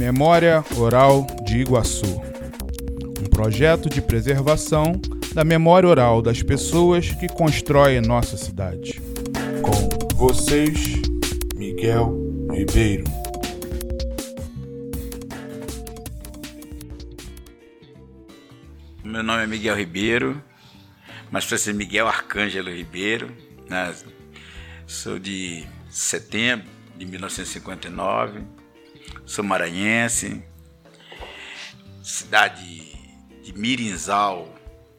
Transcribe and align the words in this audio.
Memória 0.00 0.64
Oral 0.78 1.26
de 1.44 1.58
Iguaçu 1.58 2.22
um 3.20 3.28
projeto 3.28 3.90
de 3.90 4.00
preservação 4.00 4.98
da 5.34 5.44
memória 5.44 5.86
oral 5.86 6.22
das 6.22 6.42
pessoas 6.42 7.10
que 7.10 7.28
constroem 7.28 8.00
nossa 8.00 8.38
cidade. 8.38 8.98
Com 9.60 10.16
vocês, 10.16 10.94
Miguel 11.54 12.18
Ribeiro. 12.50 13.04
Meu 19.04 19.22
nome 19.22 19.44
é 19.44 19.46
Miguel 19.46 19.76
Ribeiro, 19.76 20.42
mas 21.30 21.44
para 21.44 21.58
ser 21.58 21.74
Miguel 21.74 22.08
Arcângelo 22.08 22.70
Ribeiro. 22.70 23.30
Né? 23.68 23.94
Sou 24.86 25.18
de 25.18 25.66
setembro 25.90 26.66
de 26.96 27.04
1959, 27.04 28.59
sou 29.30 29.44
maranhense, 29.44 30.42
cidade 32.02 32.96
de 33.44 33.56
Mirinzal, 33.56 34.52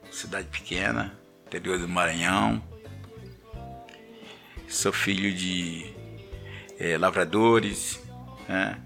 cidade 0.09 0.47
pequena, 0.47 1.13
interior 1.45 1.77
do 1.77 1.89
Maranhão. 1.89 2.63
Sou 4.69 4.93
filho 4.93 5.35
de 5.35 5.93
é, 6.79 6.97
lavradores, 6.97 8.01
né? 8.47 8.79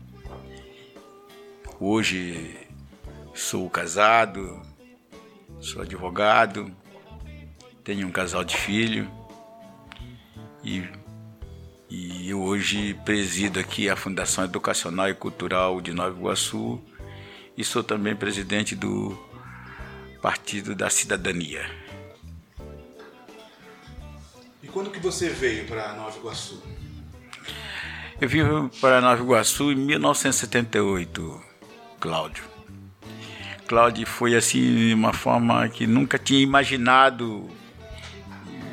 Hoje 1.79 2.67
sou 3.35 3.69
casado, 3.69 4.63
sou 5.59 5.83
advogado, 5.83 6.75
tenho 7.83 8.07
um 8.07 8.11
casal 8.11 8.43
de 8.43 8.57
filho 8.57 9.07
e, 10.63 10.83
e 11.95 12.33
hoje 12.33 12.93
presido 13.05 13.57
aqui 13.57 13.89
a 13.89 13.95
Fundação 13.95 14.43
Educacional 14.43 15.07
e 15.07 15.13
Cultural 15.13 15.79
de 15.79 15.93
Nova 15.93 16.17
Iguaçu 16.17 16.81
e 17.57 17.63
sou 17.63 17.83
também 17.83 18.13
presidente 18.13 18.75
do 18.75 19.17
Partido 20.21 20.75
da 20.75 20.89
Cidadania. 20.89 21.65
E 24.61 24.67
quando 24.67 24.91
que 24.91 24.99
você 24.99 25.29
veio 25.29 25.65
para 25.65 25.93
Nova 25.93 26.17
Iguaçu? 26.17 26.61
Eu 28.19 28.27
vim 28.27 28.41
para 28.81 28.99
Nova 28.99 29.23
Iguaçu 29.23 29.71
em 29.71 29.75
1978, 29.75 31.41
Cláudio. 31.99 32.43
Cláudio 33.67 34.05
foi 34.05 34.35
assim 34.35 34.89
de 34.89 34.93
uma 34.93 35.13
forma 35.13 35.69
que 35.69 35.87
nunca 35.87 36.19
tinha 36.19 36.41
imaginado 36.41 37.49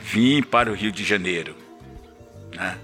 vir 0.01 0.45
para 0.47 0.73
o 0.73 0.75
Rio 0.75 0.91
de 0.91 1.05
Janeiro. 1.05 1.55
Né? 2.53 2.79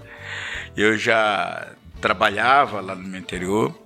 Eu 0.79 0.97
já 0.97 1.73
trabalhava 1.99 2.79
lá 2.79 2.95
no 2.95 3.17
interior 3.17 3.77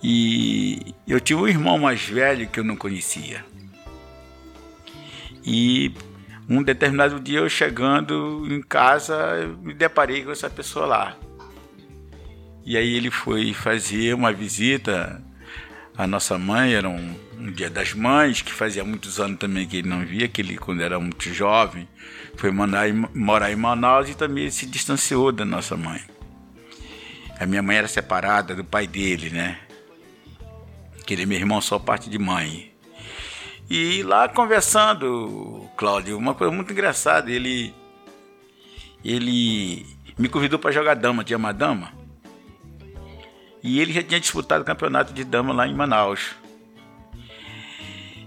e 0.00 0.94
eu 1.04 1.18
tinha 1.18 1.36
um 1.36 1.48
irmão 1.48 1.76
mais 1.76 2.04
velho 2.04 2.46
que 2.46 2.60
eu 2.60 2.62
não 2.62 2.76
conhecia. 2.76 3.44
E 5.44 5.92
um 6.48 6.62
determinado 6.62 7.18
dia 7.18 7.40
eu 7.40 7.48
chegando 7.48 8.46
em 8.48 8.62
casa, 8.62 9.16
eu 9.42 9.58
me 9.58 9.74
deparei 9.74 10.22
com 10.24 10.30
essa 10.30 10.48
pessoa 10.48 10.86
lá. 10.86 11.16
E 12.64 12.76
aí 12.76 12.94
ele 12.94 13.10
foi 13.10 13.52
fazer 13.52 14.14
uma 14.14 14.32
visita 14.32 15.20
a 15.96 16.06
nossa 16.06 16.36
mãe, 16.36 16.74
era 16.74 16.88
um, 16.88 17.14
um, 17.38 17.52
dia 17.52 17.70
das 17.70 17.92
mães, 17.92 18.42
que 18.42 18.52
fazia 18.52 18.84
muitos 18.84 19.20
anos 19.20 19.38
também 19.38 19.66
que 19.66 19.78
ele 19.78 19.88
não 19.88 20.04
via, 20.04 20.28
que 20.28 20.40
ele, 20.40 20.56
quando 20.56 20.82
era 20.82 20.98
muito 20.98 21.32
jovem, 21.32 21.88
foi 22.36 22.50
mandar, 22.50 22.92
morar 23.14 23.52
em 23.52 23.56
Manaus 23.56 24.08
e 24.08 24.14
também 24.14 24.50
se 24.50 24.66
distanciou 24.66 25.30
da 25.30 25.44
nossa 25.44 25.76
mãe. 25.76 26.00
A 27.38 27.46
minha 27.46 27.62
mãe 27.62 27.76
era 27.76 27.88
separada 27.88 28.54
do 28.54 28.64
pai 28.64 28.86
dele, 28.86 29.30
né? 29.30 29.58
Que 31.06 31.14
ele 31.14 31.22
é 31.22 31.26
meu 31.26 31.38
irmão 31.38 31.60
só 31.60 31.78
parte 31.78 32.10
de 32.10 32.18
mãe. 32.18 32.72
E 33.70 34.02
lá 34.02 34.28
conversando, 34.28 35.68
Cláudio, 35.76 36.18
uma 36.18 36.34
coisa 36.34 36.52
muito 36.52 36.72
engraçada, 36.72 37.30
ele 37.30 37.74
ele 39.04 39.86
me 40.18 40.28
convidou 40.28 40.58
para 40.58 40.72
jogar 40.72 40.94
dama, 40.94 41.24
tinha 41.24 41.36
uma 41.36 41.52
dama. 41.52 41.92
E 43.64 43.80
ele 43.80 43.94
já 43.94 44.02
tinha 44.02 44.20
disputado 44.20 44.60
o 44.60 44.64
campeonato 44.64 45.14
de 45.14 45.24
dama 45.24 45.54
lá 45.54 45.66
em 45.66 45.72
Manaus. 45.72 46.36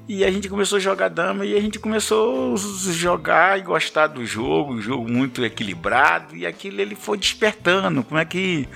E 0.08 0.26
a 0.26 0.32
gente 0.32 0.50
começou 0.50 0.78
a 0.78 0.80
jogar 0.80 1.10
dama 1.10 1.46
e 1.46 1.56
a 1.56 1.62
gente 1.62 1.78
começou 1.78 2.56
a 2.56 2.92
jogar 2.92 3.60
e 3.60 3.62
gostar 3.62 4.08
do 4.08 4.26
jogo, 4.26 4.74
um 4.74 4.82
jogo 4.82 5.08
muito 5.08 5.46
equilibrado, 5.46 6.36
e 6.36 6.48
aquilo 6.48 6.82
ele 6.82 6.96
foi 6.96 7.20
despertando. 7.20 8.04
Como 8.04 8.20
é 8.20 8.26
que 8.26 8.68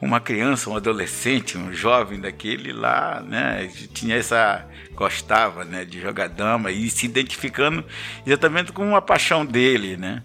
uma 0.00 0.18
criança, 0.18 0.68
um 0.68 0.76
adolescente, 0.76 1.56
um 1.56 1.72
jovem 1.72 2.18
daquele 2.18 2.72
lá, 2.72 3.20
né, 3.20 3.70
tinha 3.92 4.16
essa 4.16 4.66
gostava, 4.94 5.64
né, 5.64 5.84
de 5.84 6.00
jogar 6.00 6.28
dama 6.28 6.72
e 6.72 6.90
se 6.90 7.06
identificando 7.06 7.84
exatamente 8.26 8.72
com 8.72 8.84
uma 8.84 9.00
paixão 9.00 9.46
dele, 9.46 9.96
né? 9.96 10.22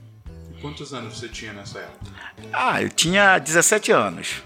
Quantos 0.62 0.94
anos 0.94 1.20
você 1.20 1.30
tinha 1.30 1.54
nessa 1.54 1.80
época? 1.80 2.12
Ah, 2.52 2.82
eu 2.82 2.90
tinha 2.90 3.38
17 3.38 3.92
anos. 3.92 4.42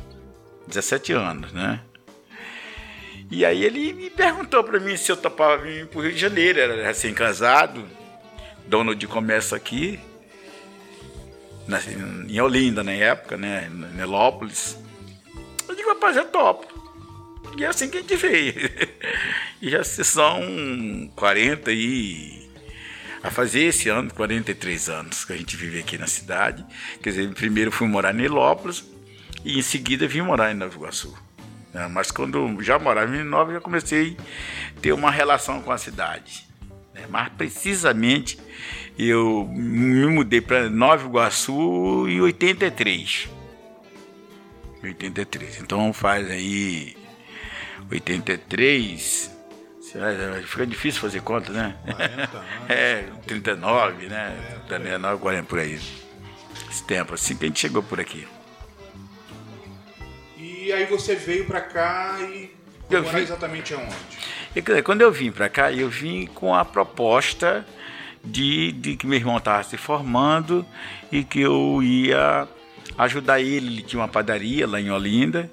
17 0.69 1.13
anos, 1.13 1.51
né? 1.51 1.81
E 3.31 3.45
aí 3.45 3.63
ele 3.63 3.93
me 3.93 4.09
perguntou 4.09 4.63
para 4.63 4.79
mim 4.79 4.97
se 4.97 5.11
eu 5.11 5.17
topava 5.17 5.57
vir 5.57 5.87
para 5.87 6.01
Rio 6.01 6.13
de 6.13 6.17
Janeiro, 6.17 6.59
era 6.59 6.83
recém-casado, 6.83 7.85
dono 8.65 8.95
de 8.95 9.05
comércio 9.05 9.55
aqui, 9.55 9.99
na, 11.67 11.79
em 12.27 12.41
Olinda 12.41 12.83
na 12.83 12.91
época, 12.91 13.37
né, 13.37 13.69
em 13.71 13.97
Nelópolis. 13.97 14.77
Eu 15.67 15.75
digo, 15.75 15.89
rapaz, 15.89 16.17
eu 16.17 16.25
topo. 16.25 16.79
E 17.55 17.63
é 17.63 17.67
assim 17.67 17.89
que 17.89 17.97
a 17.97 18.01
gente 18.01 18.15
veio. 18.15 18.53
e 19.61 19.69
já 19.69 19.83
são 19.83 21.11
40 21.15 21.71
e. 21.71 22.49
A 23.21 23.29
fazer 23.29 23.63
esse 23.63 23.89
ano, 23.89 24.13
43 24.13 24.89
anos 24.89 25.25
que 25.25 25.33
a 25.33 25.37
gente 25.37 25.57
vive 25.57 25.79
aqui 25.79 25.97
na 25.97 26.07
cidade. 26.07 26.65
Quer 27.03 27.09
dizer, 27.09 27.33
primeiro 27.33 27.69
fui 27.69 27.85
morar 27.85 28.13
em 28.13 28.19
Nelópolis, 28.19 28.85
e 29.43 29.59
em 29.59 29.61
seguida 29.61 30.07
vim 30.07 30.21
morar 30.21 30.51
em 30.51 30.55
Nova 30.55 30.75
Iguaçu. 30.75 31.13
Né? 31.73 31.87
Mas 31.87 32.11
quando 32.11 32.61
já 32.61 32.77
morava 32.79 33.15
em 33.15 33.23
Nova, 33.23 33.53
já 33.53 33.61
comecei 33.61 34.17
a 34.75 34.79
ter 34.79 34.93
uma 34.93 35.11
relação 35.11 35.61
com 35.61 35.71
a 35.71 35.77
cidade. 35.77 36.47
Né? 36.93 37.05
Mas 37.09 37.29
precisamente 37.29 38.39
eu 38.97 39.47
me 39.51 40.05
mudei 40.07 40.41
para 40.41 40.69
Nova 40.69 41.05
Iguaçu 41.05 42.07
em 42.07 42.19
83. 42.21 43.29
83. 44.83 45.61
Então 45.61 45.93
faz 45.93 46.29
aí 46.29 46.97
83. 47.91 49.37
Fica 50.45 50.67
difícil 50.67 51.01
fazer 51.01 51.21
conta, 51.21 51.51
né? 51.51 51.75
40 51.83 52.37
anos. 52.37 52.69
é, 52.69 53.09
39, 53.25 54.07
né? 54.07 54.37
39, 54.67 55.19
40 55.19 55.47
por 55.47 55.59
aí. 55.59 55.79
Esse 56.69 56.83
tempo, 56.83 57.15
assim 57.15 57.35
que 57.35 57.45
a 57.45 57.47
gente 57.47 57.59
chegou 57.59 57.81
por 57.81 57.99
aqui. 57.99 58.27
E 60.69 60.71
aí 60.71 60.85
você 60.85 61.15
veio 61.15 61.45
para 61.45 61.61
cá 61.61 62.19
e 62.21 62.51
eu 62.91 63.01
morar 63.01 63.17
vim... 63.17 63.23
exatamente 63.23 63.73
aonde? 63.73 64.83
Quando 64.83 65.01
eu 65.01 65.11
vim 65.11 65.31
para 65.31 65.49
cá, 65.49 65.71
eu 65.71 65.89
vim 65.89 66.27
com 66.27 66.53
a 66.53 66.63
proposta 66.63 67.65
de, 68.23 68.71
de 68.73 68.95
que 68.95 69.07
meu 69.07 69.17
irmão 69.17 69.37
estava 69.37 69.63
se 69.63 69.77
formando 69.77 70.63
e 71.11 71.23
que 71.23 71.41
eu 71.41 71.81
ia 71.81 72.47
ajudar 72.99 73.39
ele. 73.39 73.65
Ele 73.65 73.81
tinha 73.81 73.99
uma 73.99 74.07
padaria 74.07 74.67
lá 74.67 74.79
em 74.79 74.91
Olinda 74.91 75.49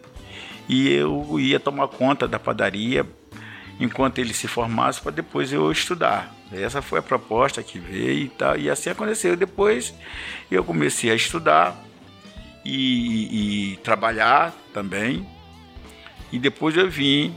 e 0.68 0.92
eu 0.92 1.40
ia 1.40 1.58
tomar 1.58 1.88
conta 1.88 2.28
da 2.28 2.38
padaria 2.38 3.06
enquanto 3.80 4.18
ele 4.18 4.34
se 4.34 4.46
formasse 4.46 5.00
para 5.00 5.12
depois 5.12 5.50
eu 5.50 5.72
estudar. 5.72 6.30
Essa 6.52 6.82
foi 6.82 6.98
a 6.98 7.02
proposta 7.02 7.62
que 7.62 7.78
veio 7.78 8.24
e 8.24 8.28
tal, 8.28 8.58
e 8.58 8.68
assim 8.68 8.90
aconteceu. 8.90 9.34
Depois 9.34 9.94
eu 10.50 10.62
comecei 10.62 11.10
a 11.10 11.14
estudar 11.14 11.85
e, 12.66 13.72
e 13.72 13.76
trabalhar 13.78 14.54
também. 14.72 15.26
E 16.32 16.38
depois 16.38 16.76
eu 16.76 16.90
vim 16.90 17.34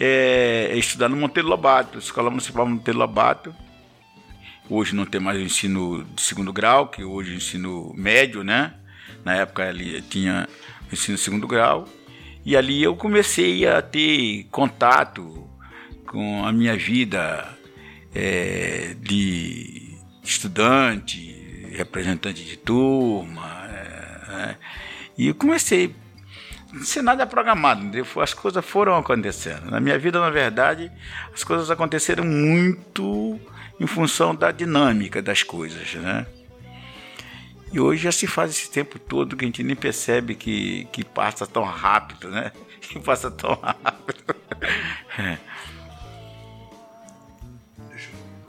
é, 0.00 0.72
estudar 0.76 1.08
no 1.08 1.16
Monteiro 1.16 1.48
Lobato, 1.48 1.98
Escola 1.98 2.30
Municipal 2.30 2.66
Monteiro 2.66 2.98
Lobato. 2.98 3.54
Hoje 4.70 4.94
não 4.94 5.06
tem 5.06 5.20
mais 5.20 5.38
o 5.38 5.42
ensino 5.42 6.04
de 6.14 6.22
segundo 6.22 6.52
grau, 6.52 6.88
que 6.88 7.02
hoje 7.02 7.32
é 7.32 7.36
ensino 7.36 7.92
médio, 7.94 8.42
né? 8.42 8.74
Na 9.24 9.34
época 9.34 9.68
ali 9.68 10.02
tinha 10.02 10.48
o 10.90 10.94
ensino 10.94 11.16
de 11.16 11.22
segundo 11.22 11.46
grau. 11.46 11.86
E 12.44 12.56
ali 12.56 12.82
eu 12.82 12.96
comecei 12.96 13.66
a 13.66 13.82
ter 13.82 14.46
contato 14.50 15.48
com 16.06 16.44
a 16.44 16.52
minha 16.52 16.76
vida 16.76 17.56
é, 18.14 18.94
de 19.00 19.98
estudante, 20.22 21.68
representante 21.72 22.44
de 22.44 22.56
turma, 22.56 23.57
né? 24.38 24.56
E 25.16 25.28
eu 25.28 25.34
comecei. 25.34 25.94
Sei 26.82 27.00
nada 27.00 27.26
programado, 27.26 27.90
as 28.22 28.34
coisas 28.34 28.64
foram 28.64 28.94
acontecendo. 28.96 29.70
Na 29.70 29.80
minha 29.80 29.98
vida, 29.98 30.20
na 30.20 30.28
verdade, 30.28 30.92
as 31.32 31.42
coisas 31.42 31.70
aconteceram 31.70 32.24
muito 32.24 33.40
em 33.80 33.86
função 33.86 34.34
da 34.34 34.52
dinâmica 34.52 35.22
das 35.22 35.42
coisas, 35.42 35.94
né? 35.94 36.26
E 37.72 37.80
hoje 37.80 38.02
já 38.02 38.12
se 38.12 38.26
faz 38.26 38.50
esse 38.50 38.70
tempo 38.70 38.98
todo 38.98 39.36
que 39.36 39.44
a 39.44 39.48
gente 39.48 39.62
nem 39.62 39.76
percebe 39.76 40.34
que, 40.34 40.86
que 40.92 41.04
passa 41.04 41.46
tão 41.46 41.64
rápido, 41.64 42.30
né? 42.30 42.52
Que 42.80 42.98
passa 43.00 43.30
tão 43.30 43.54
rápido. 43.54 44.36
É. 45.18 45.36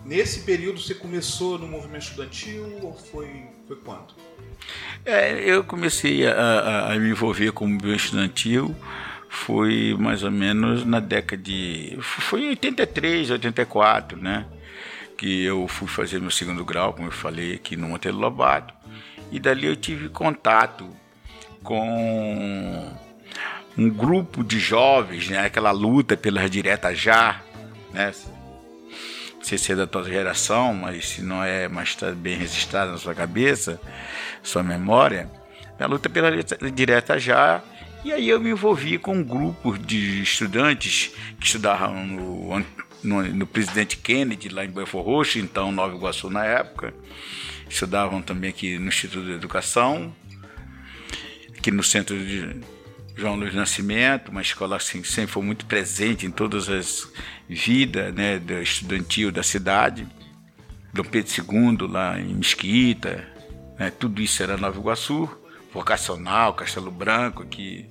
Nesse 0.06 0.42
período 0.42 0.80
você 0.80 0.94
começou 0.94 1.58
no 1.58 1.68
movimento 1.68 2.04
estudantil 2.04 2.80
ou 2.82 2.94
foi, 2.96 3.48
foi 3.68 3.76
quando? 3.78 4.14
É, 5.06 5.40
eu 5.40 5.64
comecei 5.64 6.28
a, 6.28 6.34
a, 6.34 6.94
a, 6.94 6.96
me 6.98 7.10
envolver 7.10 7.52
com 7.52 7.66
o 7.66 7.68
movimento 7.68 8.00
estudantil 8.00 8.76
foi 9.30 9.96
mais 9.98 10.24
ou 10.24 10.32
menos 10.32 10.84
na 10.84 11.00
década 11.00 11.42
de. 11.42 11.98
Foi 12.02 12.42
em 12.42 12.50
83, 12.50 13.32
84, 13.32 14.18
né? 14.18 14.46
Que 15.18 15.44
eu 15.44 15.68
fui 15.68 15.88
fazer 15.88 16.20
meu 16.20 16.32
segundo 16.32 16.66
grau, 16.66 16.94
como 16.94 17.08
eu 17.08 17.12
falei, 17.12 17.54
aqui 17.54 17.76
no 17.76 17.90
Monteiro 17.90 18.18
Lobato. 18.18 18.74
E 19.32 19.40
dali 19.40 19.68
eu 19.68 19.76
tive 19.76 20.10
contato 20.10 20.90
com 21.62 22.92
um 23.78 23.90
grupo 23.90 24.44
de 24.44 24.60
jovens, 24.60 25.30
né? 25.30 25.46
Aquela 25.46 25.72
luta 25.72 26.18
pelas 26.18 26.50
diretas 26.50 26.98
já, 27.00 27.42
né? 27.94 28.12
Sei 29.42 29.58
se 29.58 29.72
é 29.72 29.76
da 29.76 29.88
tua 29.88 30.04
geração, 30.04 30.74
mas 30.74 31.10
se 31.10 31.22
não 31.22 31.44
é, 31.44 31.68
mas 31.68 31.90
está 31.90 32.12
bem 32.12 32.38
registrado 32.38 32.92
na 32.92 32.98
sua 32.98 33.16
cabeça, 33.16 33.80
sua 34.44 34.64
memória. 34.64 35.30
A 35.80 35.86
luta 35.86 36.10
pela 36.10 36.30
direta 36.72 37.18
já 37.18 37.64
e 38.04 38.14
aí 38.14 38.30
eu 38.30 38.40
me 38.40 38.52
envolvi 38.52 38.98
com 38.98 39.14
um 39.14 39.24
grupo 39.24 39.78
de 39.78 40.22
estudantes 40.22 41.12
que 41.38 41.46
estudavam 41.46 42.08
no, 42.08 42.66
no, 43.04 43.24
no 43.24 43.46
Presidente 43.46 43.98
Kennedy, 43.98 44.48
lá 44.48 44.64
em 44.64 44.70
Belfort 44.70 45.06
Roxo, 45.06 45.40
então 45.40 45.70
Nova 45.70 45.94
Iguaçu 45.96 46.30
na 46.30 46.46
época. 46.46 46.94
Estudavam 47.70 48.22
também 48.22 48.52
aqui 48.52 48.80
no 48.80 48.88
Instituto 48.88 49.26
de 49.26 49.34
Educação, 49.34 50.16
aqui 51.58 51.72
no 51.72 51.84
centro 51.84 52.18
de 52.18 52.62
João 53.20 53.36
Luiz 53.36 53.54
Nascimento, 53.54 54.30
uma 54.30 54.42
escola 54.42 54.78
assim, 54.78 55.02
que 55.02 55.08
sempre 55.08 55.32
foi 55.32 55.44
muito 55.44 55.66
presente 55.66 56.26
em 56.26 56.32
todas 56.32 56.70
as 56.70 57.12
vidas 57.50 58.14
né, 58.14 58.40
do 58.40 58.54
estudantil 58.62 59.30
da 59.32 59.44
cidade. 59.44 60.08
Dom 60.94 61.04
Pedro 61.04 61.30
II, 61.30 61.88
lá 61.88 62.20
em 62.20 62.34
Mesquita, 62.34 63.28
né, 63.78 63.92
tudo 63.92 64.22
isso 64.22 64.42
era 64.42 64.56
Nova 64.56 64.80
Iguaçu 64.80 65.30
vocacional, 65.74 66.54
Castelo 66.54 66.90
Branco, 66.90 67.44
aqui, 67.44 67.90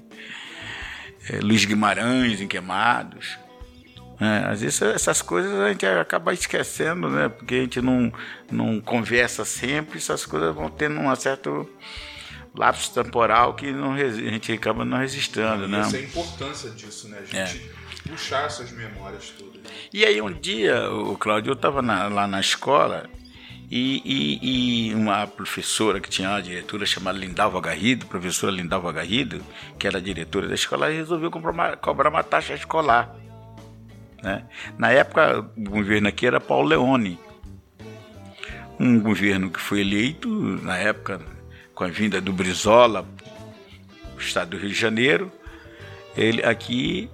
é, 1.29 1.41
Luiz 1.41 1.65
Guimarães 1.65 2.41
em 2.41 2.49
Queimados. 2.49 3.39
É, 4.21 4.51
às 4.51 4.63
vezes 4.63 4.83
essas 4.83 5.23
coisas 5.23 5.53
a 5.61 5.69
gente 5.69 5.87
acaba 5.87 6.33
esquecendo, 6.33 7.09
né? 7.09 7.29
Porque 7.29 7.55
a 7.55 7.61
gente 7.61 7.81
não, 7.81 8.13
não 8.51 8.81
conversa 8.81 9.45
sempre, 9.45 9.99
essas 9.99 10.27
coisas 10.27 10.53
vão 10.55 10.69
tendo 10.69 10.99
um 10.99 11.15
certo 11.15 11.71
lapso 12.59 12.93
temporal 12.93 13.55
que 13.55 13.71
não, 13.73 13.93
a 13.95 14.11
gente 14.11 14.53
acaba 14.53 14.85
não 14.85 14.99
registrando, 14.99 15.69
né? 15.69 15.81
Essa 15.81 15.97
é 15.97 16.01
a 16.01 16.03
importância 16.03 16.71
disso, 16.71 17.09
né? 17.09 17.19
A 17.21 17.25
gente 17.25 17.63
é. 17.63 18.11
puxar 18.11 18.47
essas 18.47 18.73
memórias 18.73 19.33
todas. 19.39 19.63
E 19.93 20.05
aí 20.05 20.21
um 20.21 20.33
dia, 20.33 20.91
o 20.91 21.17
Cláudio, 21.17 21.51
eu 21.51 21.55
estava 21.55 21.81
lá 21.81 22.27
na 22.27 22.41
escola 22.41 23.09
e, 23.71 24.03
e, 24.05 24.89
e, 24.91 24.95
uma 24.95 25.27
professora 25.27 26.01
que 26.01 26.09
tinha 26.09 26.31
uma 26.31 26.43
diretora 26.43 26.85
chamada 26.85 27.19
Lindalva 27.19 27.61
Garrido, 27.61 28.07
professora 28.07 28.51
Lindalva 28.51 28.91
Garrido, 28.93 29.41
que 29.79 29.87
era 29.87 30.01
diretora 30.01 30.49
da 30.49 30.55
escola, 30.55 30.89
resolveu 30.89 31.31
uma, 31.31 31.77
cobrar 31.77 32.09
uma 32.09 32.25
taxa 32.25 32.55
escolar. 32.55 33.15
Né? 34.23 34.45
Na 34.77 34.91
época, 34.91 35.41
o 35.57 35.71
governo 35.71 36.09
aqui 36.09 36.27
era 36.27 36.41
Paulo 36.41 36.67
Leone, 36.67 37.19
um 38.81 38.99
governo 38.99 39.51
que 39.51 39.61
foi 39.61 39.81
eleito, 39.81 40.29
na 40.63 40.77
época, 40.77 41.21
com 41.79 41.85
a 41.85 41.89
vinda 41.89 42.21
do 42.21 42.33
Brizola, 42.33 43.09
estado 44.19 44.51
do 44.51 44.57
Rio 44.57 44.71
de 44.71 44.75
Janeiro. 44.75 45.31
Ele 46.17 46.43
aqui 46.43 47.09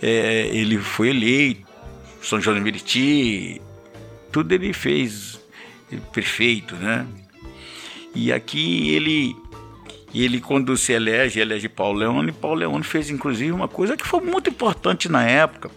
é, 0.00 0.46
ele 0.52 0.78
foi 0.78 1.08
eleito, 1.08 1.66
São 2.22 2.40
João 2.40 2.56
de 2.56 2.62
Meriti, 2.62 3.60
tudo 4.30 4.52
ele 4.52 4.72
fez 4.72 5.40
prefeito, 6.12 6.76
né? 6.76 7.08
E 8.14 8.32
aqui 8.32 8.94
ele 8.94 9.34
ele 10.14 10.40
quando 10.40 10.76
se 10.76 10.92
elege, 10.92 11.40
elege 11.40 11.68
Paulo 11.68 11.98
Leone, 11.98 12.32
Paulo 12.32 12.60
Leone 12.60 12.84
fez 12.84 13.10
inclusive 13.10 13.52
uma 13.52 13.68
coisa 13.68 13.96
que 13.96 14.06
foi 14.06 14.20
muito 14.20 14.48
importante 14.48 15.08
na 15.08 15.22
época, 15.22 15.70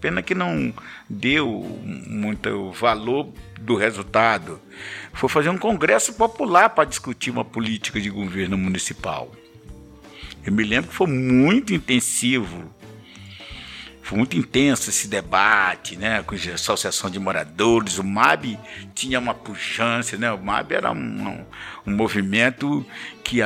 pena 0.00 0.22
que 0.22 0.34
não 0.34 0.72
deu 1.08 1.80
muito 2.06 2.70
valor 2.72 3.28
do 3.60 3.76
resultado. 3.76 4.58
Foi 5.12 5.28
fazer 5.28 5.50
um 5.50 5.58
congresso 5.58 6.14
popular 6.14 6.70
para 6.70 6.84
discutir 6.84 7.30
uma 7.30 7.44
política 7.44 8.00
de 8.00 8.08
governo 8.08 8.56
municipal. 8.56 9.30
Eu 10.46 10.52
me 10.52 10.64
lembro 10.64 10.90
que 10.90 10.96
foi 10.96 11.06
muito 11.06 11.72
intensivo 11.72 12.70
foi 14.04 14.18
muito 14.18 14.36
intenso 14.36 14.90
esse 14.90 15.08
debate, 15.08 15.96
né, 15.96 16.22
com 16.22 16.34
a 16.34 16.54
associação 16.54 17.08
de 17.08 17.18
moradores. 17.18 17.98
O 17.98 18.04
MAB 18.04 18.58
tinha 18.94 19.18
uma 19.18 19.32
pujança, 19.32 20.18
né? 20.18 20.30
O 20.30 20.36
MAB 20.36 20.72
era 20.72 20.92
um, 20.92 20.96
um, 20.96 21.46
um 21.86 21.96
movimento 21.96 22.84
que, 23.24 23.40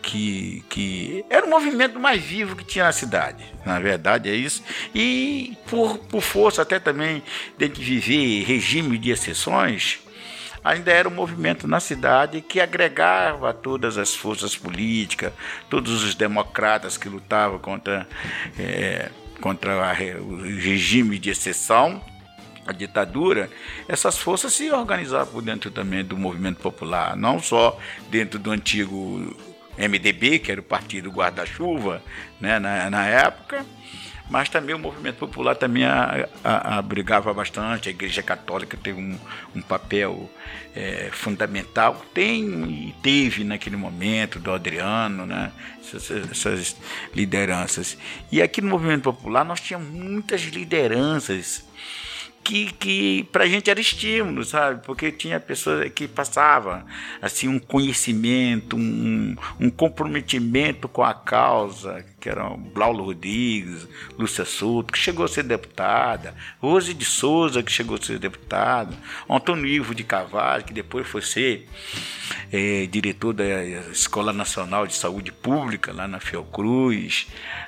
que, 0.00 0.64
que 0.68 1.24
era 1.28 1.44
o 1.44 1.50
movimento 1.50 1.98
mais 1.98 2.22
vivo 2.22 2.54
que 2.54 2.64
tinha 2.64 2.84
na 2.84 2.92
cidade. 2.92 3.44
Na 3.66 3.80
verdade 3.80 4.30
é 4.30 4.34
isso. 4.36 4.62
E 4.94 5.58
por, 5.68 5.98
por 5.98 6.22
força 6.22 6.62
até 6.62 6.78
também 6.78 7.20
de 7.58 7.66
viver 7.66 8.44
regime 8.44 8.96
de 8.96 9.10
exceções, 9.10 9.98
ainda 10.62 10.92
era 10.92 11.08
um 11.08 11.12
movimento 11.12 11.66
na 11.66 11.80
cidade 11.80 12.40
que 12.40 12.60
agregava 12.60 13.52
todas 13.52 13.98
as 13.98 14.14
forças 14.14 14.56
políticas, 14.56 15.32
todos 15.68 16.04
os 16.04 16.14
democratas 16.14 16.96
que 16.96 17.08
lutavam 17.08 17.58
contra 17.58 18.06
é, 18.56 19.10
contra 19.40 19.90
a, 19.90 19.92
o 20.20 20.42
regime 20.42 21.18
de 21.18 21.30
exceção, 21.30 22.02
a 22.66 22.72
ditadura, 22.72 23.50
essas 23.88 24.18
forças 24.18 24.52
se 24.54 24.70
organizaram 24.70 25.26
por 25.26 25.42
dentro 25.42 25.70
também 25.70 26.04
do 26.04 26.16
movimento 26.16 26.60
popular, 26.60 27.16
não 27.16 27.38
só 27.38 27.78
dentro 28.10 28.38
do 28.38 28.50
antigo 28.50 29.36
MDB, 29.76 30.38
que 30.38 30.50
era 30.50 30.60
o 30.60 30.64
partido 30.64 31.10
guarda-chuva 31.10 32.02
né, 32.40 32.58
na, 32.58 32.88
na 32.88 33.06
época, 33.06 33.64
mas 34.28 34.48
também 34.48 34.74
o 34.74 34.78
movimento 34.78 35.16
popular 35.16 35.54
também 35.54 35.84
a, 35.84 36.28
a, 36.42 36.78
abrigava 36.78 37.32
bastante, 37.34 37.88
a 37.88 37.92
Igreja 37.92 38.22
Católica 38.22 38.76
teve 38.76 38.98
um, 38.98 39.18
um 39.54 39.60
papel 39.60 40.30
é, 40.74 41.10
fundamental, 41.12 42.02
tem 42.14 42.44
e 42.64 42.94
teve 43.02 43.44
naquele 43.44 43.76
momento, 43.76 44.38
do 44.38 44.50
Adriano, 44.50 45.26
né, 45.26 45.52
essas, 45.80 46.30
essas 46.30 46.76
lideranças. 47.14 47.98
E 48.32 48.40
aqui 48.40 48.60
no 48.60 48.68
movimento 48.68 49.02
popular 49.02 49.44
nós 49.44 49.60
tínhamos 49.60 49.88
muitas 49.88 50.40
lideranças 50.42 51.64
que, 52.44 52.70
que 52.72 53.24
para 53.32 53.44
a 53.44 53.48
gente 53.48 53.70
era 53.70 53.80
estímulo, 53.80 54.44
sabe? 54.44 54.84
Porque 54.84 55.10
tinha 55.10 55.40
pessoas 55.40 55.90
que 55.90 56.06
passavam 56.06 56.84
assim 57.22 57.48
um 57.48 57.58
conhecimento, 57.58 58.76
um, 58.76 59.34
um 59.58 59.70
comprometimento 59.70 60.86
com 60.86 61.02
a 61.02 61.14
causa, 61.14 62.04
que 62.20 62.28
eram 62.28 62.58
Blaulo 62.58 63.04
Rodrigues, 63.04 63.88
Lúcia 64.18 64.44
Souto, 64.44 64.92
que 64.92 64.98
chegou 64.98 65.24
a 65.24 65.28
ser 65.28 65.44
deputada, 65.44 66.34
Rose 66.60 66.92
de 66.92 67.04
Souza, 67.04 67.62
que 67.62 67.72
chegou 67.72 67.96
a 67.96 68.02
ser 68.02 68.18
deputada, 68.18 68.94
Antônio 69.28 69.66
Ivo 69.66 69.94
de 69.94 70.04
Carvalho, 70.04 70.64
que 70.64 70.74
depois 70.74 71.06
foi 71.08 71.22
ser 71.22 71.66
é, 72.52 72.86
diretor 72.86 73.32
da 73.32 73.44
Escola 73.90 74.32
Nacional 74.32 74.86
de 74.86 74.94
Saúde 74.94 75.32
Pública, 75.32 75.92
lá 75.92 76.06
na 76.06 76.20
Fiocruz, 76.20 77.26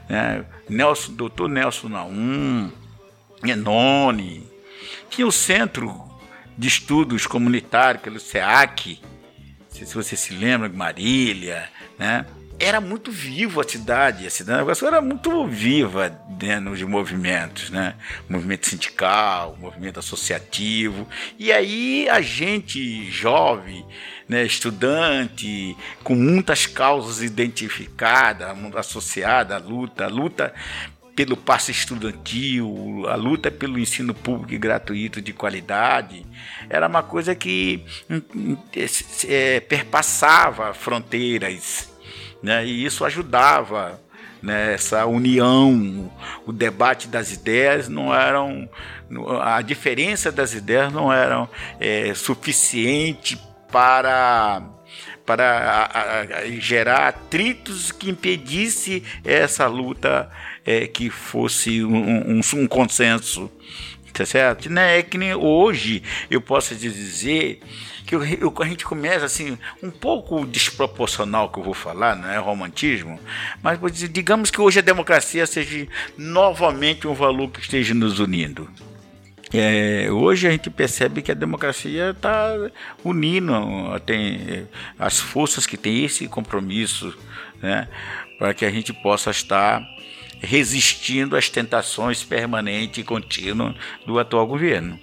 né? 0.09 0.45
Nelson, 0.69 1.15
doutor 1.15 1.49
Nelson 1.49 1.89
Naum, 1.89 2.71
Enone, 3.43 4.56
tinha 5.09 5.27
o 5.27 5.33
Centro 5.33 6.05
de 6.57 6.69
Estudos 6.69 7.27
Comunitários, 7.27 8.03
pelo 8.03 8.19
SEAC, 8.19 9.01
não 9.03 9.71
sei 9.71 9.87
se 9.87 9.95
você 9.95 10.17
se 10.17 10.33
lembra, 10.33 10.69
Marília, 10.69 11.69
né? 11.99 12.27
Era 12.59 12.81
muito 12.81 13.13
vivo 13.13 13.61
a 13.61 13.69
cidade, 13.69 14.27
a 14.27 14.31
cidade 14.31 14.67
era 14.83 15.03
muito 15.03 15.47
viva 15.47 16.09
dentro 16.31 16.75
de 16.75 16.87
movimentos, 16.87 17.69
né? 17.69 17.95
Movimento 18.27 18.67
sindical, 18.67 19.59
movimento 19.61 19.99
associativo. 19.99 21.07
E 21.39 21.53
aí 21.53 22.09
a 22.09 22.23
gente 22.23 23.11
jovem, 23.11 23.85
né, 24.27 24.43
estudante, 24.43 25.77
com 26.03 26.15
muitas 26.15 26.65
causas 26.65 27.23
identificadas, 27.23 28.49
associada 28.75 29.57
à 29.57 29.59
luta, 29.59 30.07
a 30.07 30.09
luta 30.09 30.55
pelo 31.17 31.35
passe 31.35 31.73
estudantil, 31.73 33.07
a 33.09 33.15
luta 33.15 33.51
pelo 33.51 33.79
ensino 33.79 34.13
público 34.13 34.53
e 34.53 34.59
gratuito 34.59 35.23
de 35.23 35.33
qualidade, 35.33 36.27
era 36.69 36.87
uma 36.87 37.03
coisa 37.03 37.35
que 37.35 37.83
é, 39.27 39.61
perpassava 39.61 40.75
fronteiras, 40.75 41.91
né? 42.43 42.67
e 42.67 42.85
isso 42.85 43.03
ajudava 43.03 43.99
nessa 44.43 44.99
né, 44.99 45.05
união, 45.07 46.13
o 46.45 46.53
debate 46.53 47.09
das 47.09 47.33
ideias 47.33 47.89
não 47.89 48.15
eram, 48.15 48.69
a 49.43 49.63
diferença 49.63 50.31
das 50.31 50.53
ideias 50.53 50.93
não 50.93 51.11
eram 51.11 51.49
é, 51.81 52.13
suficiente 52.15 53.41
para 53.73 54.63
para 55.25 55.89
a, 55.93 56.39
a, 56.39 56.47
gerar 56.61 57.09
atritos 57.09 57.91
que 57.91 58.09
impedisse 58.09 59.03
essa 59.25 59.67
luta 59.67 60.31
é, 60.67 60.87
que 60.87 61.09
fosse 61.09 61.85
um, 61.85 62.39
um, 62.39 62.41
um 62.55 62.67
consenso 62.67 63.51
tá 64.17 64.25
certo? 64.25 64.71
Né? 64.71 64.99
É 64.99 65.03
que 65.03 65.19
nem 65.19 65.35
hoje 65.35 66.03
eu 66.31 66.41
posso 66.41 66.75
dizer 66.75 67.61
que 68.07 68.15
eu, 68.15 68.25
eu, 68.25 68.55
a 68.61 68.65
gente 68.65 68.85
começa 68.85 69.27
assim, 69.27 69.59
um 69.83 69.91
pouco 69.91 70.47
desproporcional 70.47 71.51
que 71.51 71.59
eu 71.59 71.63
vou 71.63 71.75
falar, 71.75 72.17
não 72.17 72.31
é 72.31 72.39
romantismo, 72.39 73.19
mas 73.63 73.79
digamos 74.11 74.51
que 74.51 74.61
hoje 74.61 74.79
a 74.79 74.83
democracia 74.83 75.47
seja 75.47 75.87
novamente 76.17 77.07
um 77.07 77.15
valor 77.15 77.51
que 77.51 77.61
esteja 77.61 77.93
nos 77.95 78.19
unindo. 78.19 78.71
É, 79.53 80.09
hoje 80.11 80.49
a 80.49 80.51
gente 80.51 80.71
percebe 80.71 81.23
que 81.23 81.31
a 81.31 81.35
democracia 81.35 82.11
está 82.11 82.53
unindo 83.05 83.53
tem, 84.05 84.67
as 84.99 85.21
forças 85.21 85.67
que 85.67 85.77
têm 85.77 86.05
esse 86.05 86.27
compromisso 86.27 87.17
né, 87.63 87.89
para 88.39 88.53
que 88.55 88.65
a 88.65 88.71
gente 88.71 88.93
possa 88.93 89.31
estar 89.31 89.81
resistindo 90.41 91.37
às 91.37 91.49
tentações 91.49 92.23
permanentes 92.23 92.99
e 92.99 93.05
contínuas 93.05 93.75
do 94.07 94.19
atual 94.19 94.47
governo, 94.47 94.99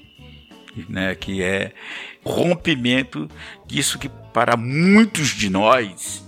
né, 0.90 1.16
que 1.16 1.42
é 1.42 1.74
rompimento 2.24 3.30
disso 3.66 4.00
que 4.00 4.10
para 4.10 4.56
muitos 4.58 5.30
de 5.30 5.50
nós 5.50 6.24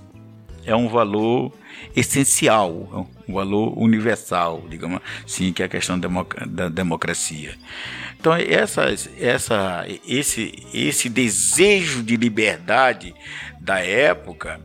é 0.66 0.76
um 0.76 0.88
valor 0.88 1.52
essencial, 1.96 3.08
um 3.28 3.34
valor 3.34 3.78
universal, 3.78 4.66
digamos 4.70 5.00
assim, 5.24 5.54
que 5.54 5.62
é 5.62 5.66
a 5.66 5.70
questão 5.70 6.00
da 6.00 6.70
democracia. 6.70 7.56
Então 8.20 8.34
essa, 8.34 8.86
essa, 9.20 9.86
esse, 10.08 10.66
esse 10.74 11.10
desejo 11.10 12.04
de 12.04 12.18
liberdade 12.18 13.14
da 13.62 13.80
época 13.80 14.60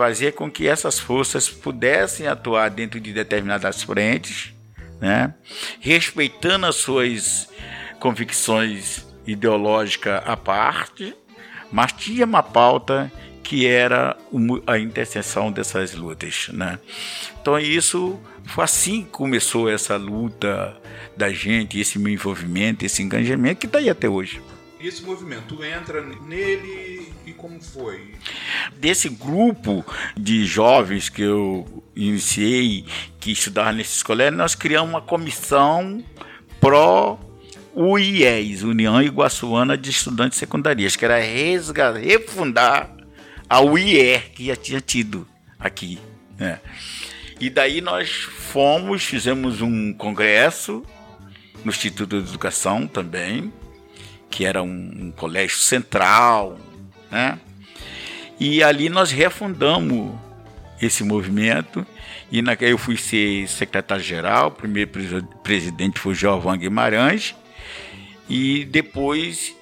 fazia 0.00 0.32
com 0.32 0.50
que 0.50 0.66
essas 0.66 0.98
forças 0.98 1.50
pudessem 1.50 2.26
atuar 2.26 2.70
dentro 2.70 2.98
de 2.98 3.12
determinadas 3.12 3.82
frentes, 3.82 4.50
né? 4.98 5.34
respeitando 5.78 6.64
as 6.64 6.76
suas 6.76 7.50
convicções 7.98 9.04
ideológicas 9.26 10.22
à 10.24 10.38
parte, 10.38 11.14
mas 11.70 11.92
tinha 11.92 12.24
uma 12.24 12.42
pauta 12.42 13.12
que 13.42 13.66
era 13.66 14.16
a 14.66 14.78
interseção 14.78 15.52
dessas 15.52 15.92
lutas. 15.92 16.48
Né? 16.50 16.78
Então 17.38 17.58
isso 17.58 18.18
foi 18.46 18.64
assim 18.64 19.02
que 19.02 19.10
começou 19.10 19.68
essa 19.68 19.98
luta 19.98 20.80
da 21.14 21.30
gente, 21.30 21.78
esse 21.78 21.98
envolvimento, 21.98 22.86
esse 22.86 23.02
engajamento 23.02 23.60
que 23.60 23.66
está 23.66 23.80
aí 23.80 23.90
até 23.90 24.08
hoje. 24.08 24.40
Esse 24.80 25.02
movimento 25.02 25.62
entra 25.62 26.00
nele 26.00 26.99
e 27.30 27.34
como 27.34 27.60
foi? 27.62 28.14
Desse 28.76 29.08
grupo 29.08 29.84
de 30.16 30.44
jovens 30.44 31.08
que 31.08 31.22
eu 31.22 31.82
iniciei, 31.94 32.84
que 33.18 33.32
estudavam 33.32 33.72
nesses 33.72 34.02
colégios, 34.02 34.36
nós 34.36 34.54
criamos 34.54 34.90
uma 34.90 35.00
comissão 35.00 36.02
pró 36.60 37.18
UIES, 37.74 38.62
União 38.62 39.00
Iguaçuana 39.00 39.76
de 39.76 39.90
Estudantes 39.90 40.38
Secundaristas, 40.38 40.96
que 40.96 41.04
era 41.04 41.20
resgatar, 41.20 41.98
refundar 41.98 42.90
a 43.48 43.60
UIE 43.60 44.18
que 44.34 44.46
já 44.46 44.56
tinha 44.56 44.80
tido 44.80 45.26
aqui. 45.58 45.98
Né? 46.38 46.60
E 47.38 47.48
daí 47.48 47.80
nós 47.80 48.10
fomos, 48.10 49.04
fizemos 49.04 49.60
um 49.60 49.92
congresso 49.92 50.84
no 51.64 51.70
Instituto 51.70 52.20
de 52.20 52.28
Educação 52.28 52.86
também, 52.86 53.52
que 54.28 54.44
era 54.44 54.62
um, 54.62 54.90
um 55.06 55.10
colégio 55.12 55.58
central, 55.58 56.58
né? 57.10 57.38
E 58.38 58.62
ali 58.62 58.88
nós 58.88 59.10
refundamos 59.10 60.18
esse 60.80 61.04
movimento. 61.04 61.86
E 62.32 62.40
na, 62.40 62.54
eu 62.60 62.78
fui 62.78 62.96
ser 62.96 63.46
secretário-geral, 63.48 64.48
o 64.48 64.52
primeiro 64.52 64.90
presidente 65.42 65.98
foi 65.98 66.14
Giovanni 66.14 66.58
Guimarães. 66.58 67.34
E 68.28 68.64
depois 68.64 69.54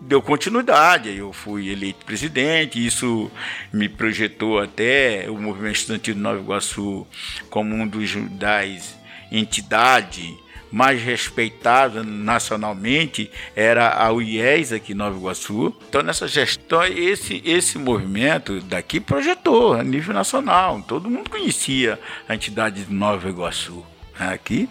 deu 0.00 0.22
continuidade, 0.22 1.14
eu 1.14 1.32
fui 1.32 1.68
eleito 1.68 2.04
presidente, 2.04 2.84
isso 2.84 3.30
me 3.72 3.88
projetou 3.88 4.58
até 4.58 5.26
o 5.28 5.36
movimento 5.36 5.76
estudantil 5.76 6.14
de 6.14 6.20
Nova 6.20 6.40
Iguaçu 6.40 7.06
como 7.50 7.74
um 7.74 7.86
dos 7.86 8.14
das 8.30 8.96
entidades 9.30 10.34
mais 10.70 11.02
respeitada 11.02 12.02
nacionalmente 12.02 13.30
era 13.54 13.90
a 13.90 14.12
UIES 14.12 14.72
aqui 14.72 14.92
em 14.92 14.96
Nova 14.96 15.16
Iguaçu. 15.16 15.74
Então, 15.88 16.02
nessa 16.02 16.28
gestão, 16.28 16.84
esse, 16.84 17.42
esse 17.44 17.78
movimento 17.78 18.60
daqui 18.60 19.00
projetou 19.00 19.74
a 19.74 19.82
nível 19.82 20.14
nacional. 20.14 20.82
Todo 20.86 21.10
mundo 21.10 21.30
conhecia 21.30 21.98
a 22.28 22.34
entidade 22.34 22.84
de 22.84 22.92
Nova 22.92 23.28
Iguaçu. 23.28 23.84
Aqui, 24.18 24.68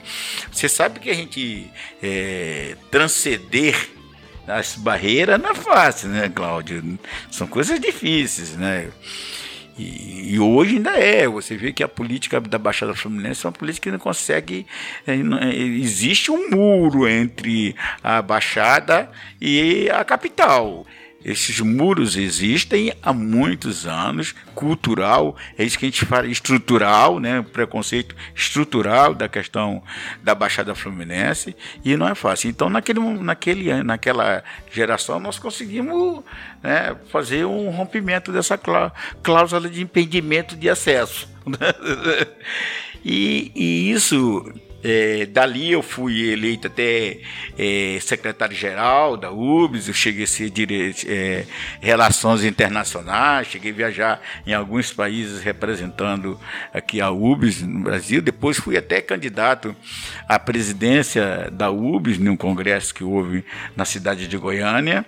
você 0.52 0.68
sabe 0.68 1.00
que 1.00 1.10
a 1.10 1.14
gente 1.14 1.72
é, 2.04 2.76
transcender 2.92 3.92
as 4.46 4.76
barreiras 4.76 5.40
não 5.40 5.52
é 5.52 5.56
fácil, 5.56 6.10
né, 6.10 6.30
Cláudio? 6.30 7.00
São 7.32 7.48
coisas 7.48 7.80
difíceis, 7.80 8.56
né? 8.56 8.90
E, 9.78 10.34
e, 10.34 10.40
hoje 10.40 10.78
ainda 10.78 10.92
é. 10.92 11.28
Você 11.28 11.56
vê 11.56 11.72
que 11.72 11.84
a 11.84 11.88
política 11.88 12.40
da 12.40 12.58
Baixada 12.58 12.94
Fluminense 12.94 13.46
é 13.46 13.50
uma 13.50 13.54
política 13.54 13.86
que 13.86 13.92
não 13.92 14.00
consegue. 14.00 14.66
É, 15.06 15.14
é, 15.14 15.56
existe 15.56 16.32
um 16.32 16.50
muro 16.50 17.08
entre 17.08 17.76
a 18.04 18.22
Baixada 18.22 19.10
e 19.40 19.90
a 19.90 20.04
capital. 20.04 20.86
Esses 21.28 21.60
muros 21.60 22.16
existem 22.16 22.94
há 23.04 23.12
muitos 23.12 23.86
anos, 23.86 24.34
cultural, 24.56 25.36
é 25.58 25.66
isso 25.66 25.78
que 25.78 25.86
a 25.86 25.90
gente 25.90 26.06
fala, 26.06 26.26
estrutural, 26.26 27.20
né? 27.20 27.46
preconceito 27.52 28.16
estrutural 28.34 29.14
da 29.14 29.28
questão 29.28 29.84
da 30.24 30.34
Baixada 30.34 30.74
Fluminense, 30.74 31.54
e 31.84 31.98
não 31.98 32.08
é 32.08 32.16
fácil. 32.16 32.50
Então, 32.50 32.70
naquele, 32.70 33.02
naquele, 33.02 33.84
naquela 33.84 34.42
geração, 34.72 35.20
nós 35.20 35.38
conseguimos 35.38 36.24
né, 36.64 36.96
fazer 37.12 37.44
um 37.44 37.70
rompimento 37.72 38.32
dessa 38.32 38.58
cláusula 39.22 39.70
de 39.70 39.82
impedimento 39.82 40.56
de 40.56 40.70
acesso. 40.70 41.28
e, 43.04 43.52
e 43.54 43.92
isso 43.92 44.50
é, 44.88 45.26
dali 45.26 45.72
eu 45.72 45.84
fui 45.84 46.32
eleito 46.32 46.68
até 46.68 47.20
é, 47.58 47.98
secretário-geral 48.02 49.18
da 49.18 49.32
UBS, 49.32 49.90
eu 49.90 49.94
cheguei 49.94 50.24
a 50.24 50.28
ser 50.28 50.50
direito, 50.50 51.06
é, 51.10 51.46
Relações 51.82 52.44
Internacionais, 52.44 53.48
cheguei 53.48 53.72
a 53.72 53.76
viajar 53.76 54.22
em 54.46 54.54
alguns 54.54 54.94
países 54.94 55.42
representando 55.42 56.40
aqui 56.74 57.02
a 57.02 57.12
UBS 57.12 57.62
no 57.62 57.82
Brasil. 57.82 58.22
Depois 58.22 58.58
fui 58.58 58.78
até 58.78 59.02
candidato 59.02 59.76
à 60.28 60.40
presidência 60.40 61.50
da 61.52 61.70
UBS, 61.70 62.18
num 62.18 62.38
congresso 62.38 62.94
que 62.94 63.04
houve 63.04 63.44
na 63.76 63.84
cidade 63.84 64.28
de 64.28 64.38
Goiânia. 64.38 65.06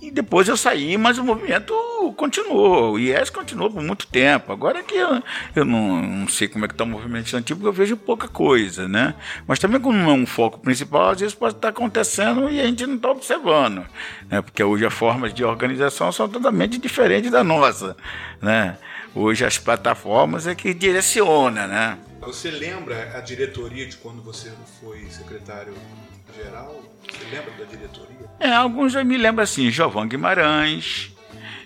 E 0.00 0.10
depois 0.10 0.46
eu 0.48 0.56
saí, 0.56 0.96
mas 0.98 1.18
o 1.18 1.24
movimento 1.24 1.74
continuou. 2.16 2.92
O 2.92 2.98
IES 2.98 3.30
continuou 3.30 3.70
por 3.70 3.82
muito 3.82 4.06
tempo. 4.06 4.52
Agora 4.52 4.82
que 4.82 4.94
eu, 4.94 5.22
eu 5.54 5.64
não, 5.64 6.02
não 6.02 6.28
sei 6.28 6.48
como 6.48 6.64
é 6.64 6.68
que 6.68 6.74
está 6.74 6.84
o 6.84 6.86
movimento 6.86 7.26
estudantil, 7.26 7.56
porque 7.56 7.68
eu 7.68 7.72
vejo 7.72 7.96
pouca 7.96 8.28
coisa, 8.28 8.86
né? 8.86 9.14
Mas 9.46 9.58
também 9.58 9.80
como 9.80 9.98
não 9.98 10.10
é 10.10 10.14
um 10.14 10.26
foco 10.26 10.60
principal, 10.60 11.10
às 11.10 11.20
vezes 11.20 11.34
pode 11.34 11.56
estar 11.56 11.68
acontecendo 11.68 12.50
e 12.50 12.60
a 12.60 12.66
gente 12.66 12.86
não 12.86 12.96
está 12.96 13.10
observando. 13.10 13.86
Né? 14.28 14.42
Porque 14.42 14.62
hoje 14.62 14.84
as 14.84 14.92
formas 14.92 15.32
de 15.32 15.44
organização 15.44 16.12
são 16.12 16.28
totalmente 16.28 16.78
diferentes 16.78 17.30
da 17.30 17.42
nossa, 17.42 17.96
né? 18.40 18.76
Hoje 19.14 19.46
as 19.46 19.56
plataformas 19.56 20.46
é 20.46 20.54
que 20.54 20.74
direciona, 20.74 21.66
né? 21.66 21.98
Você 22.26 22.50
lembra 22.50 23.16
a 23.16 23.20
diretoria 23.20 23.86
de 23.86 23.96
quando 23.98 24.20
você 24.20 24.52
foi 24.80 25.08
secretário 25.10 25.72
geral? 26.36 26.82
Você 27.08 27.24
lembra 27.30 27.52
da 27.52 27.64
diretoria? 27.64 28.16
É, 28.40 28.52
alguns 28.52 28.96
eu 28.96 29.04
me 29.04 29.16
lembro 29.16 29.44
assim, 29.44 29.70
Giovanni 29.70 30.08
Guimarães, 30.08 31.12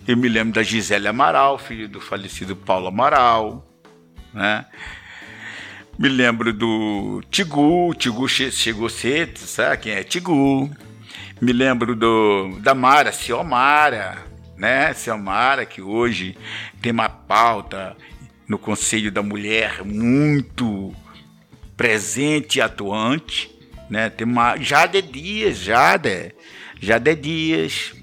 eu 0.07 0.19
me 0.19 0.29
lembro 0.29 0.53
da 0.53 0.63
Gisele 0.63 1.09
Amaral, 1.09 1.57
filho 1.57 1.89
do 1.89 1.99
falecido 1.99 2.55
Paulo 2.55 2.89
Amaral, 2.89 3.67
né? 4.35 4.67
Me 5.99 6.11
lembro 6.11 6.53
do 6.53 7.23
Tigu, 7.31 7.95
Tigu 7.95 8.29
chegou 8.29 8.91
cedo, 8.91 9.39
sabe 9.39 9.79
quem 9.79 9.93
é 9.93 10.05
Tigu? 10.05 10.71
Me 11.41 11.55
lembro 11.55 11.97
do, 11.97 12.59
da 12.61 12.75
Mara, 12.75 13.13
Ciomara, 13.13 14.19
né? 14.59 14.93
Ciomara, 14.93 15.65
que 15.65 15.81
hoje 15.81 16.37
tem 16.83 16.93
uma 16.93 17.09
pauta 17.09 17.97
no 18.51 18.59
Conselho 18.59 19.13
da 19.13 19.23
Mulher 19.23 19.85
muito 19.85 20.93
presente 21.77 22.59
e 22.59 22.61
atuante, 22.61 23.49
né? 23.89 24.11
Tem 24.11 24.27
uma 24.27 24.57
Jade 24.57 25.01
Dias, 25.01 25.59
Jade, 25.59 26.35
Jade 26.81 27.15
Dias. 27.15 27.95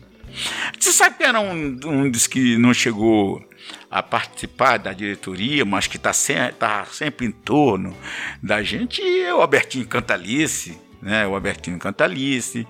Você 0.80 0.94
sabe 0.94 1.18
que 1.18 1.26
era 1.26 1.42
um, 1.42 1.78
um 1.84 2.10
dos 2.10 2.28
que 2.28 2.58
não 2.58 2.74
chegou 2.74 3.46
a 3.92 4.02
participar 4.02 4.78
da 4.78 4.94
diretoria, 4.94 5.66
mas 5.66 5.86
que 5.86 5.98
está 5.98 6.14
sempre, 6.14 6.54
tá 6.54 6.86
sempre 6.86 7.26
em 7.26 7.32
torno 7.32 7.94
da 8.42 8.64
gente, 8.64 9.02
é 9.02 9.36
o 9.36 9.42
Albertinho 9.42 9.86
Cantalice, 9.86 10.78
né? 11.02 11.28
O 11.28 11.36
Albertinho 11.36 11.78
Cantalice, 11.78 12.66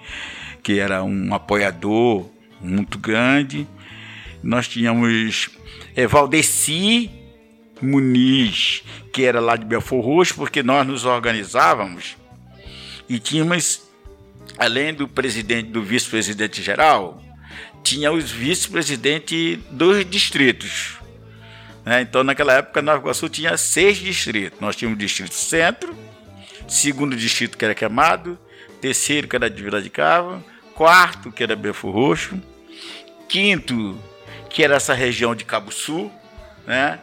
que 0.63 0.79
era 0.79 1.03
um 1.03 1.31
apoiador 1.31 2.27
muito 2.59 2.97
grande. 2.97 3.67
nós 4.41 4.67
tínhamos 4.67 5.51
é, 5.95 6.07
Valdeci 6.07 7.16
Muniz, 7.81 8.83
que 9.11 9.23
era 9.23 9.39
lá 9.39 9.55
de 9.55 9.65
Belfor 9.65 10.03
Roxo, 10.03 10.35
porque 10.35 10.63
nós 10.63 10.85
nos 10.85 11.05
organizávamos 11.05 12.17
e 13.09 13.19
tínhamos, 13.19 13.81
além 14.57 14.93
do 14.93 15.07
presidente, 15.07 15.69
do 15.69 15.81
vice-presidente 15.81 16.61
geral, 16.61 17.21
tinha 17.83 18.11
os 18.11 18.31
vice-presidentes 18.31 19.59
dos 19.71 20.03
distritos. 20.05 20.97
Né? 21.85 22.01
Então, 22.01 22.23
naquela 22.23 22.53
época, 22.53 22.81
Nova 22.81 22.99
Iguaçu 22.99 23.29
tinha 23.29 23.55
seis 23.55 23.97
distritos. 23.97 24.59
Nós 24.59 24.75
tínhamos 24.75 24.97
o 24.97 24.99
distrito 24.99 25.33
centro, 25.33 25.95
segundo 26.67 27.15
distrito, 27.15 27.57
que 27.57 27.63
era 27.63 27.73
Queimado, 27.73 28.37
terceiro, 28.81 29.27
que 29.27 29.35
era 29.35 29.49
de 29.49 29.63
Vila 29.63 29.81
de 29.81 29.89
Cava, 29.89 30.43
quarto, 30.75 31.31
que 31.31 31.41
era 31.41 31.55
Belfor 31.55 31.93
Roxo, 31.93 32.41
quinto, 33.29 33.97
que 34.49 34.63
era 34.63 34.75
essa 34.75 34.93
região 34.93 35.33
de 35.33 35.45
Cabo 35.45 35.71
Sul, 35.71 36.11
né? 36.65 36.99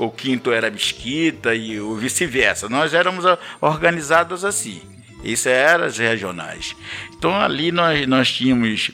O 0.00 0.10
quinto 0.10 0.50
era 0.50 0.70
Mesquita 0.70 1.54
e 1.54 1.78
o 1.78 1.94
vice-versa. 1.94 2.70
Nós 2.70 2.94
éramos 2.94 3.24
organizados 3.60 4.46
assim. 4.46 4.80
Isso 5.22 5.48
eram 5.50 5.84
as 5.84 5.98
regionais. 5.98 6.74
Então 7.12 7.38
ali 7.38 7.70
nós, 7.70 8.06
nós 8.06 8.32
tínhamos 8.32 8.92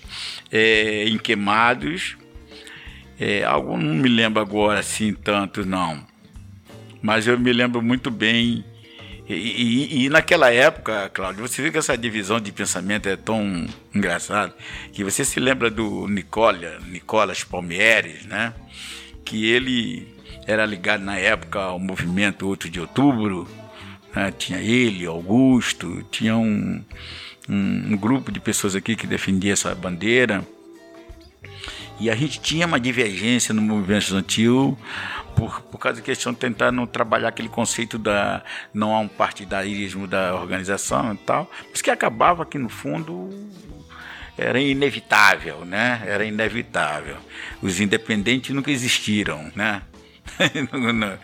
é, 0.51 1.05
em 1.05 1.17
Queimados, 1.17 2.17
é, 3.21 3.45
algum 3.45 3.77
não 3.77 3.95
me 3.95 4.09
lembro 4.09 4.43
agora 4.43 4.81
assim 4.81 5.15
tanto 5.15 5.65
não, 5.65 6.05
mas 7.01 7.29
eu 7.29 7.39
me 7.39 7.53
lembro 7.53 7.81
muito 7.81 8.11
bem. 8.11 8.65
E, 9.29 9.35
e, 9.35 10.05
e, 10.05 10.09
naquela 10.09 10.53
época, 10.53 11.11
Cláudio, 11.13 11.47
você 11.47 11.61
vê 11.61 11.71
que 11.71 11.79
essa 11.79 11.97
divisão 11.97 12.41
de 12.41 12.53
pensamento 12.53 13.09
é 13.09 13.17
tão 13.17 13.67
engraçada 13.93 14.55
que 14.93 15.03
você 15.03 15.25
se 15.25 15.41
lembra 15.41 15.69
do 15.69 16.07
Nicola, 16.07 16.79
Nicolas 16.87 17.43
Palmieres, 17.43 18.25
né? 18.25 18.55
Que 19.25 19.51
ele 19.51 20.16
era 20.47 20.65
ligado 20.65 21.03
na 21.03 21.17
época 21.17 21.61
ao 21.61 21.79
movimento 21.79 22.47
8 22.47 22.71
de 22.71 22.81
outubro, 22.81 23.49
né? 24.15 24.31
tinha 24.31 24.61
ele, 24.61 25.05
Augusto, 25.05 26.05
tinha 26.11 26.37
um, 26.37 26.85
um, 27.49 27.93
um, 27.93 27.97
grupo 27.97 28.31
de 28.31 28.39
pessoas 28.39 28.77
aqui 28.77 28.95
que 28.95 29.07
defendia 29.07 29.53
essa 29.53 29.75
bandeira. 29.75 30.47
E 31.99 32.11
a 32.11 32.15
gente 32.15 32.41
tinha 32.41 32.67
uma 32.67 32.79
divergência 32.79 33.55
no 33.55 33.63
movimento 33.63 34.03
estudantil 34.03 34.79
por, 35.35 35.63
por 35.63 35.79
causa 35.79 36.01
da 36.01 36.05
questão 36.05 36.33
de 36.33 36.39
tentar 36.39 36.71
não 36.71 36.87
trabalhar 36.87 37.29
aquele 37.29 37.49
conceito 37.49 37.99
da 37.99 38.43
não 38.73 38.95
há 38.95 39.01
um 39.01 39.09
partidarismo 39.09 40.07
da 40.07 40.35
organização 40.35 41.15
e 41.15 41.17
tal, 41.19 41.51
mas 41.71 41.81
que 41.81 41.91
acabava 41.91 42.45
que 42.45 42.59
no 42.59 42.69
fundo 42.69 43.31
era 44.37 44.61
inevitável, 44.61 45.65
né? 45.65 46.03
Era 46.07 46.25
inevitável. 46.25 47.17
Os 47.63 47.81
independentes 47.81 48.55
nunca 48.55 48.71
existiram, 48.71 49.51
né? 49.55 49.81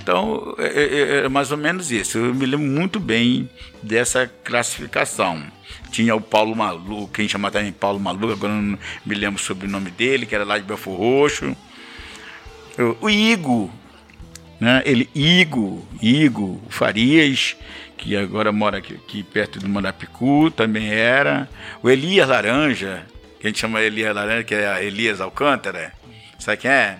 então, 0.00 0.54
é, 0.58 0.66
é, 0.66 1.24
é, 1.24 1.28
mais 1.28 1.50
ou 1.50 1.58
menos 1.58 1.90
isso. 1.90 2.18
Eu 2.18 2.34
me 2.34 2.46
lembro 2.46 2.66
muito 2.66 2.98
bem 2.98 3.48
dessa 3.82 4.26
classificação. 4.26 5.42
Tinha 5.90 6.14
o 6.14 6.20
Paulo 6.20 6.54
Malu, 6.54 7.08
quem 7.08 7.28
chama 7.28 7.50
também 7.50 7.72
Paulo 7.72 7.98
Malu, 7.98 8.32
agora 8.32 8.52
não 8.52 8.78
me 9.04 9.14
lembro 9.14 9.40
sobre 9.40 9.66
o 9.66 9.70
nome 9.70 9.90
dele, 9.90 10.26
que 10.26 10.34
era 10.34 10.44
lá 10.44 10.58
de 10.58 10.64
Belfor 10.64 10.96
Roxo. 10.96 11.56
O 13.00 13.08
Igo, 13.08 13.72
né? 14.60 14.82
Ele, 14.84 15.08
Igo, 15.14 15.86
Igo 16.00 16.62
Farias, 16.68 17.56
que 17.96 18.16
agora 18.16 18.52
mora 18.52 18.78
aqui, 18.78 18.94
aqui 18.94 19.22
perto 19.22 19.58
do 19.58 19.68
Marapicu, 19.68 20.50
também 20.50 20.88
era. 20.88 21.48
O 21.82 21.88
Elias 21.88 22.28
Laranja, 22.28 23.06
que 23.40 23.46
a 23.46 23.50
gente 23.50 23.58
chama 23.58 23.80
Elias 23.80 24.14
Laranja, 24.14 24.44
que 24.44 24.54
é 24.54 24.84
Elias 24.84 25.20
Alcântara. 25.20 25.92
Sabe 26.38 26.58
quem 26.58 26.70
é? 26.70 26.98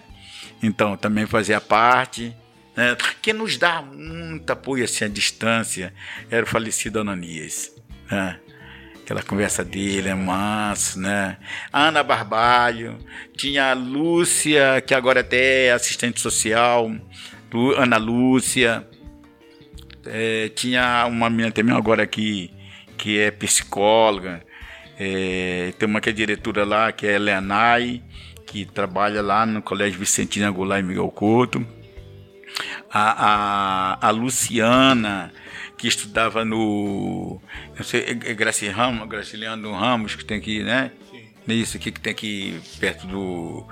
Então, 0.62 0.96
também 0.96 1.26
fazia 1.26 1.60
parte. 1.60 2.34
Né? 2.76 2.96
Quem 3.22 3.34
nos 3.34 3.56
dá 3.56 3.82
muito 3.82 4.50
apoio 4.50 4.84
assim 4.84 5.04
à 5.04 5.08
distância 5.08 5.92
era 6.30 6.44
o 6.44 6.48
falecido 6.48 7.00
Ananias. 7.00 7.72
Né? 8.10 8.38
Aquela 9.02 9.22
conversa 9.22 9.64
dele 9.64 10.08
é 10.08 10.14
massa, 10.14 10.98
né? 10.98 11.36
Ana 11.72 12.02
Barbalho, 12.02 12.98
tinha 13.36 13.70
a 13.70 13.72
Lúcia, 13.72 14.82
que 14.84 14.92
agora 14.92 15.20
até 15.20 15.66
é 15.66 15.72
assistente 15.72 16.20
social, 16.20 16.90
Ana 17.76 17.98
Lúcia. 17.98 18.84
É, 20.04 20.48
tinha 20.48 21.06
uma 21.06 21.30
menina 21.30 21.52
também 21.52 21.74
agora 21.76 22.02
aqui, 22.02 22.52
que 22.98 23.20
é 23.20 23.30
psicóloga. 23.30 24.42
É, 24.98 25.72
tem 25.78 25.88
uma 25.88 26.00
que 26.00 26.10
é 26.10 26.12
diretora 26.12 26.64
lá, 26.64 26.90
que 26.90 27.06
é 27.06 27.16
Leanai 27.16 28.02
que 28.64 28.72
trabalha 28.72 29.20
lá 29.20 29.44
no 29.44 29.60
Colégio 29.60 29.98
Vicentina 29.98 30.50
Goulart 30.50 30.82
e 30.82 30.86
Miguel 30.86 31.10
Couto. 31.10 31.66
A, 32.90 33.98
a, 34.00 34.08
a 34.08 34.10
Luciana, 34.10 35.30
que 35.76 35.86
estudava 35.86 36.42
no. 36.42 37.38
Não 37.76 37.84
sei, 37.84 38.00
é, 38.00 38.10
é 38.30 38.34
Graci 38.34 38.68
Ramos, 38.68 39.06
Graciliano 39.08 39.72
Ramos, 39.74 40.14
que 40.14 40.24
tem 40.24 40.38
aqui, 40.38 40.62
né? 40.62 40.90
Sim. 41.10 41.52
Isso 41.52 41.76
aqui 41.76 41.92
que 41.92 42.00
tem 42.00 42.12
aqui 42.12 42.58
perto 42.80 43.06
do 43.06 43.66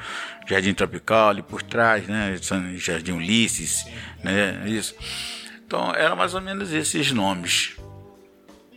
Jardim 0.47 0.75
Tropical, 0.75 1.31
ali 1.31 1.43
por 1.43 1.63
trás, 1.63 2.07
né? 2.07 2.37
Jardim 2.77 3.13
Ulisses, 3.13 3.85
Sim. 3.85 3.91
né? 4.23 4.65
Isso. 4.67 4.95
Então, 5.67 5.95
eram 5.95 6.15
mais 6.15 6.35
ou 6.35 6.43
menos 6.43 6.73
esses 6.73 7.11
nomes. 7.11 7.75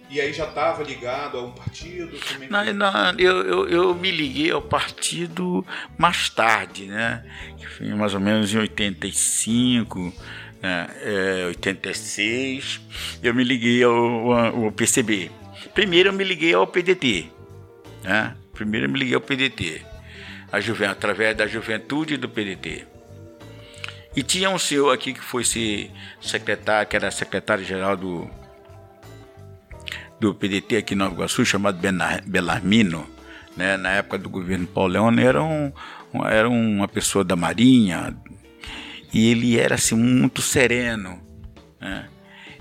E 0.09 0.21
aí 0.21 0.31
já 0.31 0.45
estava 0.45 0.83
ligado 0.83 1.37
a 1.37 1.41
um 1.43 1.51
partido? 1.51 2.17
É 2.41 2.47
não, 2.47 2.73
não, 2.73 3.11
eu, 3.19 3.41
eu, 3.41 3.69
eu, 3.69 3.95
me 3.95 4.09
liguei 4.09 4.51
ao 4.51 4.61
partido 4.61 5.65
mais 5.97 6.29
tarde, 6.29 6.85
né? 6.85 7.25
Mais 7.97 8.13
ou 8.13 8.19
menos 8.19 8.53
em 8.53 8.57
85, 8.57 10.13
né? 10.61 10.87
é, 11.03 11.45
86, 11.47 12.79
eu 13.21 13.33
me 13.33 13.43
liguei 13.43 13.83
ao, 13.83 14.31
ao, 14.31 14.71
PCB. 14.71 15.29
Primeiro 15.73 16.09
eu 16.09 16.13
me 16.13 16.23
liguei 16.23 16.53
ao 16.53 16.65
PDT, 16.65 17.29
né? 18.03 18.33
Primeiro 18.53 18.85
eu 18.85 18.89
me 18.89 18.99
liguei 18.99 19.13
ao 19.13 19.21
PDT, 19.21 19.81
a 20.51 20.59
juven, 20.61 20.87
através 20.87 21.35
da 21.35 21.45
juventude 21.45 22.15
do 22.15 22.29
PDT. 22.29 22.85
E 24.15 24.23
tinha 24.23 24.49
um 24.49 24.57
senhor 24.57 24.91
aqui 24.91 25.13
que 25.13 25.21
foi 25.21 25.43
secretário, 26.21 26.89
que 26.89 26.95
era 26.95 27.11
secretário-geral 27.11 27.97
do 27.97 28.46
do 30.19 30.33
PDT 30.33 30.77
aqui 30.77 30.93
em 30.93 30.97
Nova 30.97 31.13
Iguaçu, 31.13 31.45
chamado 31.45 31.79
Belarmino, 32.25 33.07
né, 33.55 33.77
na 33.77 33.91
época 33.91 34.17
do 34.17 34.29
governo 34.29 34.67
Paulo 34.67 34.93
Leone, 34.93 35.23
era, 35.23 35.41
um, 35.43 35.71
era 36.25 36.49
uma 36.49 36.87
pessoa 36.87 37.23
da 37.23 37.35
Marinha 37.35 38.15
e 39.13 39.31
ele 39.31 39.57
era 39.57 39.75
assim, 39.75 39.95
muito 39.95 40.41
sereno. 40.41 41.21
Né? 41.79 42.07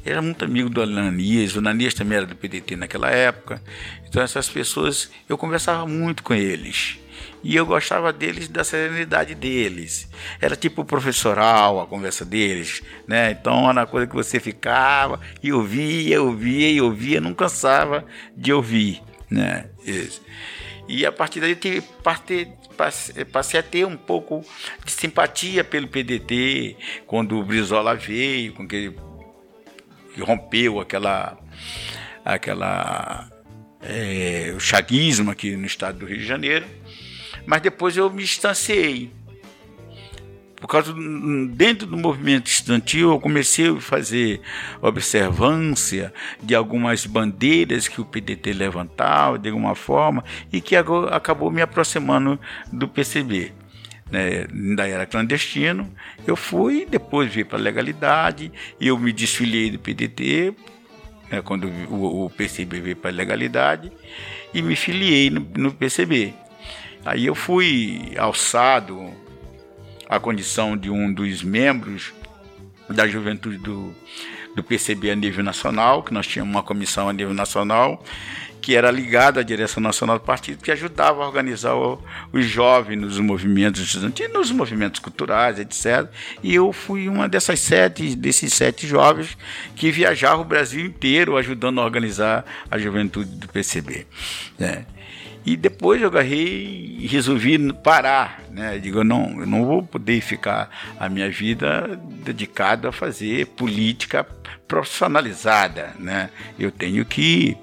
Era 0.05 0.23
muito 0.23 0.45
amigo 0.45 0.71
do 0.71 0.83
Ananias, 0.83 1.57
o 1.57 1.59
Ananias 1.59 1.93
também 1.93 2.19
era 2.19 2.27
do 2.27 2.37
PDT 2.37 2.77
naquela 2.77 3.11
época. 3.11 3.61
Então, 4.07 4.23
essas 4.23 4.49
pessoas, 4.49 5.11
eu 5.29 5.37
conversava 5.37 5.87
muito 5.87 6.23
com 6.23 6.33
eles. 6.33 6.99
E 7.43 7.55
eu 7.55 7.65
gostava 7.65 8.13
deles, 8.13 8.49
da 8.49 8.65
serenidade 8.65 9.35
deles. 9.35 10.09
Era 10.41 10.57
tipo 10.57 10.85
professoral 10.85 11.81
a 11.81 11.87
conversa 11.87 12.25
deles, 12.25 12.83
né? 13.07 13.31
Então 13.31 13.71
era 13.71 13.81
uma 13.81 13.87
coisa 13.87 14.07
que 14.07 14.15
você 14.15 14.41
ficava 14.41 15.21
e 15.43 15.53
ouvia, 15.53 16.23
ouvia 16.23 16.71
e 16.71 16.81
ouvia, 16.81 17.21
não 17.21 17.35
cansava 17.35 18.05
de 18.37 18.53
ouvir, 18.53 19.03
né? 19.31 19.69
Isso. 19.85 20.23
E 20.89 21.05
a 21.05 21.13
partir 21.13 21.41
daí 21.41 21.57
eu 21.65 21.83
parte, 22.03 22.49
passei 23.33 23.59
a 23.59 23.63
ter 23.63 23.85
um 23.85 23.97
pouco 23.97 24.45
de 24.85 24.93
simpatia 24.93 25.65
pelo 25.65 25.89
PDT 25.89 26.77
quando 27.07 27.39
o 27.39 27.45
Brizola 27.45 27.95
veio, 27.95 28.53
com 28.55 28.67
que 28.67 28.77
ele 28.77 28.97
rompeu 30.21 30.81
aquela 30.81 31.37
aquela 32.25 33.29
é, 33.83 34.53
o 34.57 34.61
chaguismo 34.61 35.31
aqui 35.31 35.57
no 35.57 35.67
estado 35.67 35.99
do 35.99 36.07
Rio 36.07 36.19
de 36.19 36.27
Janeiro 36.27 36.67
mas 37.47 37.63
depois 37.63 37.97
eu 37.97 38.11
me 38.11 38.23
distanciei. 38.23 39.11
Por 40.57 40.69
causa 40.69 40.93
dentro 41.51 41.87
do 41.87 41.97
movimento 41.99 42.47
estudantil, 42.47 43.11
eu 43.11 43.21
comecei 43.21 43.69
a 43.69 43.81
fazer 43.81 44.41
observância 44.81 46.13
de 46.43 46.55
algumas 46.55 47.05
bandeiras 47.05 47.89
que 47.89 48.01
o 48.01 48.05
PDT 48.05 48.55
levantava 48.55 49.39
de 49.39 49.51
alguma 49.51 49.75
forma 49.75 50.25
e 50.51 50.61
que 50.61 50.75
acabou 50.75 51.51
me 51.51 51.61
aproximando 51.61 52.41
do 52.73 52.89
PCB. 52.89 53.53
Né, 54.11 54.47
ainda 54.51 54.87
era 54.87 55.05
clandestino, 55.05 55.93
eu 56.27 56.37
fui, 56.37 56.87
depois 56.89 57.33
vi 57.33 57.45
para 57.45 57.59
a 57.59 57.61
legalidade, 57.61 58.53
eu 58.81 58.97
me 58.97 59.13
desfiliei 59.13 59.69
do 59.69 59.81
PDT, 59.81 60.55
né, 61.31 61.43
quando 61.43 61.69
o, 61.91 62.27
o 62.27 62.31
PCB 62.31 62.81
veio 62.81 62.97
para 62.97 63.11
a 63.11 63.13
legalidade, 63.13 63.91
e 64.55 64.63
me 64.63 64.77
filiei 64.77 65.29
no, 65.29 65.41
no 65.57 65.73
PCB. 65.73 66.33
Aí 67.07 67.25
eu 67.25 67.37
fui 67.37 68.15
alçado 68.19 69.13
à 70.09 70.19
condição 70.19 70.77
de 70.77 70.91
um 70.91 71.13
dos 71.13 71.41
membros 71.41 72.13
da 72.91 73.07
juventude 73.07 73.59
do, 73.59 73.95
do 74.57 74.65
PCB 74.65 75.13
a 75.13 75.15
nível 75.15 75.45
nacional, 75.45 76.03
que 76.03 76.13
nós 76.13 76.27
tínhamos 76.27 76.53
uma 76.53 76.65
comissão 76.65 77.09
a 77.09 77.13
nível 77.13 77.33
nacional, 77.33 78.03
que 78.61 78.75
era 78.75 78.91
ligada 78.91 79.39
à 79.39 79.45
direção 79.45 79.81
nacional 79.81 80.19
do 80.19 80.25
partido, 80.25 80.65
que 80.65 80.73
ajudava 80.73 81.23
a 81.23 81.27
organizar 81.29 81.77
os 82.33 82.45
jovens 82.45 83.01
nos 83.01 83.21
movimentos 83.21 83.81
estudantis, 83.81 84.29
nos 84.33 84.51
movimentos 84.51 84.99
culturais, 84.99 85.61
etc. 85.61 86.11
E 86.43 86.57
eu 86.57 86.73
fui 86.73 87.09
uma 87.09 87.29
dessas 87.29 87.61
sete, 87.61 88.17
desses 88.17 88.53
sete 88.53 88.85
jovens 88.85 89.39
que 89.77 89.93
viajava 89.93 90.43
o 90.43 90.45
Brasil 90.45 90.85
inteiro 90.85 91.37
ajudando 91.37 91.81
a 91.81 91.85
organizar 91.85 92.45
a 92.69 92.77
juventude 92.77 93.31
do 93.31 93.47
PCB. 93.47 94.09
Né? 94.59 94.87
E 95.47 95.57
depois 95.57 96.03
eu 96.03 96.09
agarrei 96.09 96.86
resolvi 97.05 97.73
parar, 97.73 98.43
né? 98.51 98.79
Digo, 98.79 99.05
não, 99.05 99.41
eu 99.41 99.47
não 99.47 99.65
vou 99.65 99.83
poder 99.83 100.21
ficar 100.21 100.71
a 100.99 101.09
minha 101.09 101.29
vida 101.29 101.99
dedicada 102.25 102.89
a 102.89 102.93
fazer 102.93 103.47
política 103.49 104.25
profissionalizada, 104.67 105.95
né? 105.99 106.31
Eu 106.59 106.71
tenho 106.71 107.05
que 107.05 107.57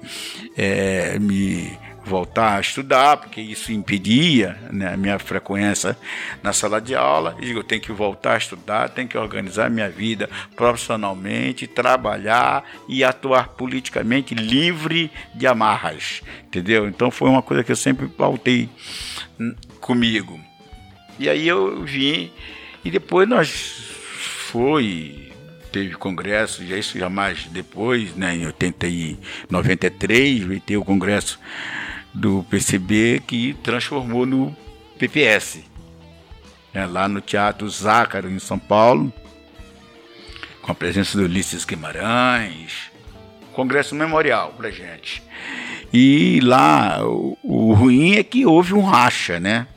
é, 0.56 1.18
me 1.18 1.76
voltar 2.04 2.58
a 2.58 2.60
estudar, 2.60 3.16
porque 3.16 3.40
isso 3.40 3.72
impedia 3.72 4.58
né, 4.70 4.92
a 4.92 4.96
minha 4.96 5.18
frequência 5.18 5.96
na 6.42 6.52
sala 6.52 6.80
de 6.80 6.94
aula. 6.94 7.36
E 7.40 7.50
eu 7.50 7.64
tenho 7.64 7.80
que 7.80 7.92
voltar 7.92 8.34
a 8.34 8.38
estudar, 8.38 8.90
tenho 8.90 9.08
que 9.08 9.16
organizar 9.16 9.70
minha 9.70 9.88
vida 9.88 10.28
profissionalmente, 10.54 11.66
trabalhar 11.66 12.64
e 12.88 13.02
atuar 13.02 13.48
politicamente 13.48 14.34
livre 14.34 15.10
de 15.34 15.46
amarras, 15.46 16.22
entendeu? 16.46 16.86
Então 16.86 17.10
foi 17.10 17.28
uma 17.28 17.42
coisa 17.42 17.64
que 17.64 17.72
eu 17.72 17.76
sempre 17.76 18.06
pautei 18.06 18.68
comigo. 19.80 20.40
E 21.18 21.28
aí 21.28 21.46
eu 21.46 21.84
vim 21.84 22.30
e 22.84 22.90
depois 22.90 23.28
nós 23.28 23.50
foi 24.50 25.24
teve 25.74 25.96
congresso, 25.96 26.64
já 26.64 26.76
isso 26.76 26.96
já 26.96 27.10
mais 27.10 27.46
depois, 27.46 28.14
né, 28.14 28.36
em 28.36 28.46
80 28.46 28.86
e 28.86 29.18
93, 29.50 30.44
veio 30.44 30.60
ter 30.60 30.76
o 30.76 30.84
congresso 30.84 31.36
do 32.12 32.44
PCB 32.48 33.20
que 33.26 33.54
transformou 33.54 34.24
no 34.24 34.56
PPS, 34.96 35.64
né, 36.72 36.86
lá 36.86 37.08
no 37.08 37.20
Teatro 37.20 37.68
Zácaro, 37.68 38.30
em 38.30 38.38
São 38.38 38.56
Paulo, 38.56 39.12
com 40.62 40.70
a 40.70 40.74
presença 40.76 41.18
do 41.18 41.24
Ulisses 41.24 41.64
Guimarães, 41.64 42.92
congresso 43.52 43.96
memorial 43.96 44.54
para 44.56 44.70
gente. 44.70 45.24
E 45.96 46.40
lá 46.40 47.06
o, 47.06 47.38
o, 47.44 47.72
ruim 47.72 48.16
é 48.16 48.24
que 48.24 48.44
houve 48.44 48.74
um 48.74 48.80
racha, 48.80 49.38
né? 49.38 49.68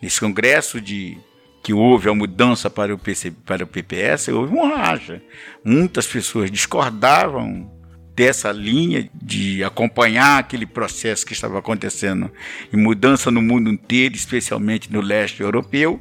Nesse 0.00 0.18
congresso 0.18 0.80
de 0.80 1.18
que 1.62 1.74
houve 1.74 2.08
a 2.08 2.14
mudança 2.14 2.70
para 2.70 2.94
o, 2.94 2.98
PC, 2.98 3.32
para 3.44 3.62
o 3.62 3.66
PPS, 3.66 4.28
houve 4.28 4.54
um 4.54 4.74
racha. 4.74 5.20
Muitas 5.62 6.06
pessoas 6.06 6.50
discordavam 6.50 7.70
dessa 8.16 8.50
linha 8.50 9.10
de 9.12 9.62
acompanhar 9.62 10.38
aquele 10.38 10.64
processo 10.64 11.26
que 11.26 11.34
estava 11.34 11.58
acontecendo 11.58 12.32
em 12.72 12.78
mudança 12.78 13.30
no 13.30 13.42
mundo 13.42 13.68
inteiro, 13.68 14.14
especialmente 14.14 14.90
no 14.90 15.02
leste 15.02 15.42
europeu. 15.42 16.00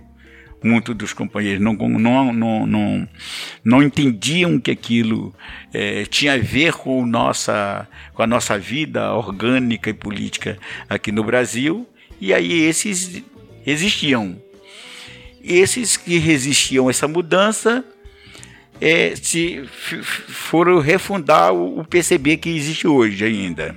Muitos 0.63 0.95
dos 0.95 1.13
companheiros 1.13 1.61
não, 1.61 1.73
não, 1.73 2.33
não, 2.33 2.65
não, 2.65 3.09
não 3.63 3.83
entendiam 3.83 4.59
que 4.59 4.71
aquilo 4.71 5.33
é, 5.71 6.03
tinha 6.05 6.33
a 6.33 6.37
ver 6.37 6.73
com, 6.73 7.05
nossa, 7.05 7.87
com 8.13 8.23
a 8.23 8.27
nossa 8.27 8.57
vida 8.57 9.13
orgânica 9.13 9.89
e 9.89 9.93
política 9.93 10.57
aqui 10.89 11.11
no 11.11 11.23
Brasil, 11.23 11.87
e 12.19 12.33
aí 12.33 12.63
esses 12.63 13.23
existiam. 13.65 14.41
Esses 15.43 15.95
que 15.95 16.17
resistiam 16.17 16.87
a 16.87 16.89
essa 16.89 17.07
mudança 17.07 17.85
é, 18.81 19.15
se 19.15 19.63
foram 19.67 20.79
refundar 20.79 21.53
o, 21.53 21.83
PCB 21.85 22.37
que 22.37 22.49
existe 22.49 22.87
hoje 22.87 23.23
ainda. 23.25 23.75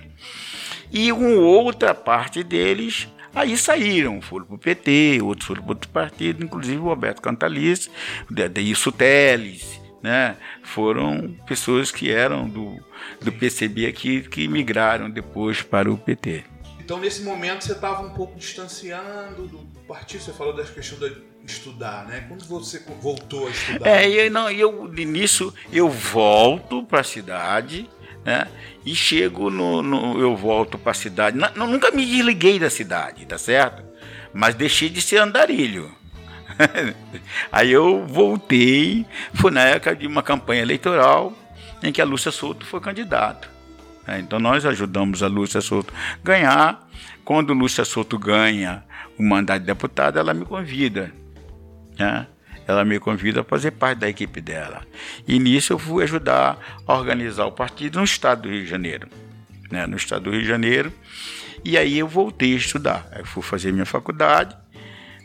E 0.92 1.12
uma 1.12 1.40
outra 1.40 1.94
parte 1.94 2.42
deles 2.42 3.08
aí 3.34 3.56
saíram, 3.56 4.20
foram 4.20 4.46
para 4.46 4.54
o 4.54 4.58
PT, 4.58 5.20
outros 5.22 5.46
foram 5.46 5.62
para 5.62 5.72
outro 5.72 5.88
partido, 5.90 6.44
inclusive 6.44 6.78
o 6.78 6.84
Roberto 6.84 7.22
Cantalice, 7.22 7.90
Deilson 8.30 8.90
Teles, 8.90 9.80
né? 10.02 10.36
foram 10.62 11.36
pessoas 11.46 11.90
que 11.90 12.10
eram 12.10 12.48
do, 12.48 12.78
do 13.20 13.32
PCB 13.32 13.86
aqui 13.86 14.22
que 14.22 14.48
migraram 14.48 15.10
depois 15.10 15.62
para 15.62 15.90
o 15.90 15.96
PT. 15.96 16.44
Então, 16.78 16.98
nesse 16.98 17.22
momento, 17.22 17.62
você 17.62 17.72
estava 17.72 18.02
um 18.02 18.10
pouco 18.10 18.36
distanciando 18.36 19.46
do 19.46 19.58
partido, 19.86 20.22
você 20.22 20.32
falou 20.32 20.52
das 20.52 20.70
questões 20.70 21.12
de 21.12 21.22
estudar, 21.44 22.06
né? 22.06 22.24
Quando 22.26 22.44
você 22.46 22.82
voltou 23.00 23.46
a 23.46 23.50
estudar? 23.50 23.88
É, 23.88 24.08
e 24.08 24.28
não, 24.28 24.50
eu, 24.50 24.88
nisso, 24.88 25.54
eu 25.72 25.88
volto 25.88 26.82
para 26.82 27.00
a 27.00 27.04
cidade, 27.04 27.88
né? 28.24 28.46
E 28.84 28.94
chego 28.94 29.50
no, 29.50 29.82
no 29.82 30.18
eu 30.18 30.36
volto 30.36 30.78
para 30.78 30.92
a 30.92 30.94
cidade. 30.94 31.38
Não, 31.38 31.66
nunca 31.66 31.90
me 31.90 32.04
desliguei 32.04 32.58
da 32.58 32.70
cidade, 32.70 33.26
tá 33.26 33.38
certo? 33.38 33.82
Mas 34.32 34.54
deixei 34.54 34.88
de 34.88 35.00
ser 35.00 35.18
andarilho. 35.18 35.94
Aí 37.50 37.70
eu 37.70 38.06
voltei, 38.06 39.06
foi 39.34 39.50
na 39.50 39.62
época 39.62 39.96
de 39.96 40.06
uma 40.06 40.22
campanha 40.22 40.62
eleitoral 40.62 41.32
em 41.82 41.92
que 41.92 42.00
a 42.00 42.04
Lúcia 42.04 42.30
Souto 42.30 42.66
foi 42.66 42.80
candidato. 42.80 43.48
É, 44.06 44.18
então 44.18 44.38
nós 44.38 44.64
ajudamos 44.66 45.22
a 45.22 45.28
Lúcia 45.28 45.60
Souto 45.60 45.92
ganhar. 46.22 46.88
Quando 47.24 47.52
Lúcia 47.52 47.84
Souto 47.84 48.18
ganha 48.18 48.82
o 49.18 49.22
mandato 49.22 49.60
de 49.60 49.66
deputada, 49.66 50.20
ela 50.20 50.34
me 50.34 50.44
convida. 50.44 51.12
Né? 51.98 52.26
Ela 52.66 52.84
me 52.84 52.98
convida 53.00 53.40
a 53.40 53.44
fazer 53.44 53.72
parte 53.72 53.98
da 53.98 54.08
equipe 54.08 54.40
dela. 54.40 54.82
E 55.26 55.38
nisso 55.38 55.72
eu 55.72 55.78
fui 55.78 56.04
ajudar 56.04 56.58
a 56.86 56.94
organizar 56.94 57.46
o 57.46 57.52
partido 57.52 57.98
no 57.98 58.04
estado 58.04 58.42
do 58.42 58.48
Rio 58.48 58.62
de 58.62 58.70
Janeiro. 58.70 59.08
Né? 59.70 59.86
No 59.86 59.96
estado 59.96 60.24
do 60.24 60.30
Rio 60.30 60.42
de 60.42 60.48
Janeiro. 60.48 60.92
E 61.64 61.76
aí 61.76 61.98
eu 61.98 62.08
voltei 62.08 62.54
a 62.54 62.56
estudar. 62.56 63.08
Eu 63.16 63.26
fui 63.26 63.42
fazer 63.42 63.72
minha 63.72 63.86
faculdade 63.86 64.56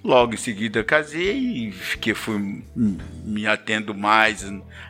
Logo 0.06 0.36
em 0.36 0.38
seguida 0.38 0.84
casei, 0.84 1.74
que 2.00 2.14
fui 2.14 2.64
me 2.76 3.48
atendo 3.48 3.92
mais 3.96 4.46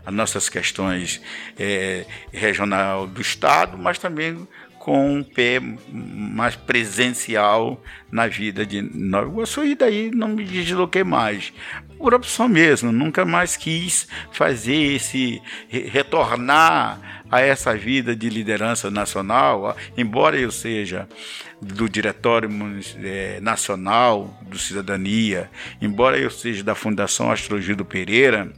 às 0.06 0.14
nossas 0.14 0.50
questões 0.50 1.22
é, 1.58 2.06
regional 2.34 3.08
do 3.08 3.22
Estado, 3.22 3.78
mas 3.78 3.98
também 3.98 4.46
com 4.86 5.16
um 5.16 5.24
pé 5.24 5.60
mais 5.90 6.56
presencial 6.56 7.82
na 8.12 8.28
vida 8.28 8.64
de 8.64 8.84
Nova 8.84 9.28
Iguaçu 9.28 9.66
e 9.66 9.74
daí 9.74 10.12
não 10.14 10.28
me 10.28 10.44
desloquei 10.44 11.04
mais. 11.04 11.52
Por 11.98 12.14
opção 12.14 12.48
mesmo, 12.48 12.92
nunca 12.92 13.26
mais 13.26 13.58
quis 13.58 14.08
fazer 14.32 14.76
esse 14.76 15.42
retornar 15.68 17.24
a 17.32 17.42
essa 17.42 17.76
vida 17.76 18.16
de 18.16 18.30
liderança 18.30 18.92
nacional, 18.92 19.76
embora 19.98 20.40
eu 20.40 20.52
seja 20.52 21.10
do 21.60 21.90
Diretório 21.90 22.48
é, 23.04 23.40
Nacional 23.42 24.40
do 24.44 24.60
Cidadania, 24.60 25.50
embora 25.82 26.16
eu 26.16 26.30
seja 26.30 26.64
da 26.64 26.76
Fundação 26.76 27.32
Astrogildo 27.32 27.84
Pereira, 27.84 28.54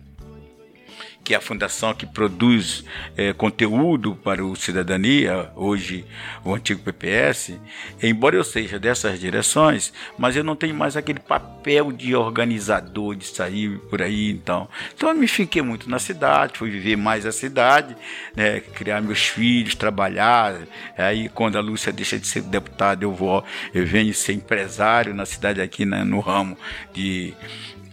que 1.27 1.33
é 1.33 1.37
a 1.37 1.41
fundação 1.41 1.93
que 1.93 2.05
produz 2.05 2.85
é, 3.17 3.33
conteúdo 3.33 4.15
para 4.15 4.45
o 4.45 4.55
Cidadania, 4.55 5.51
hoje 5.57 6.05
o 6.41 6.55
antigo 6.55 6.81
PPS, 6.81 7.59
embora 8.01 8.37
eu 8.37 8.45
seja 8.45 8.79
dessas 8.79 9.19
direções, 9.19 9.91
mas 10.17 10.37
eu 10.37 10.43
não 10.43 10.55
tenho 10.55 10.73
mais 10.73 10.95
aquele 10.95 11.19
papel 11.19 11.91
de 11.91 12.15
organizador, 12.15 13.13
de 13.13 13.25
sair 13.25 13.77
por 13.89 14.01
aí, 14.01 14.31
então. 14.31 14.69
Então 14.95 15.09
eu 15.09 15.15
me 15.15 15.27
fiquei 15.27 15.61
muito 15.61 15.89
na 15.89 15.99
cidade, 15.99 16.57
fui 16.57 16.69
viver 16.69 16.95
mais 16.95 17.25
a 17.25 17.31
cidade, 17.33 17.97
né, 18.33 18.61
criar 18.61 19.01
meus 19.01 19.27
filhos, 19.27 19.75
trabalhar, 19.75 20.55
aí 20.97 21.27
quando 21.27 21.57
a 21.57 21.61
Lúcia 21.61 21.91
deixa 21.91 22.17
de 22.17 22.25
ser 22.25 22.43
deputada, 22.43 23.03
eu 23.03 23.13
vou, 23.13 23.43
eu 23.73 23.85
venho 23.85 24.13
ser 24.13 24.31
empresário 24.31 25.13
na 25.13 25.25
cidade 25.25 25.59
aqui, 25.59 25.85
né, 25.85 26.05
no 26.05 26.21
ramo 26.21 26.57
de 26.93 27.33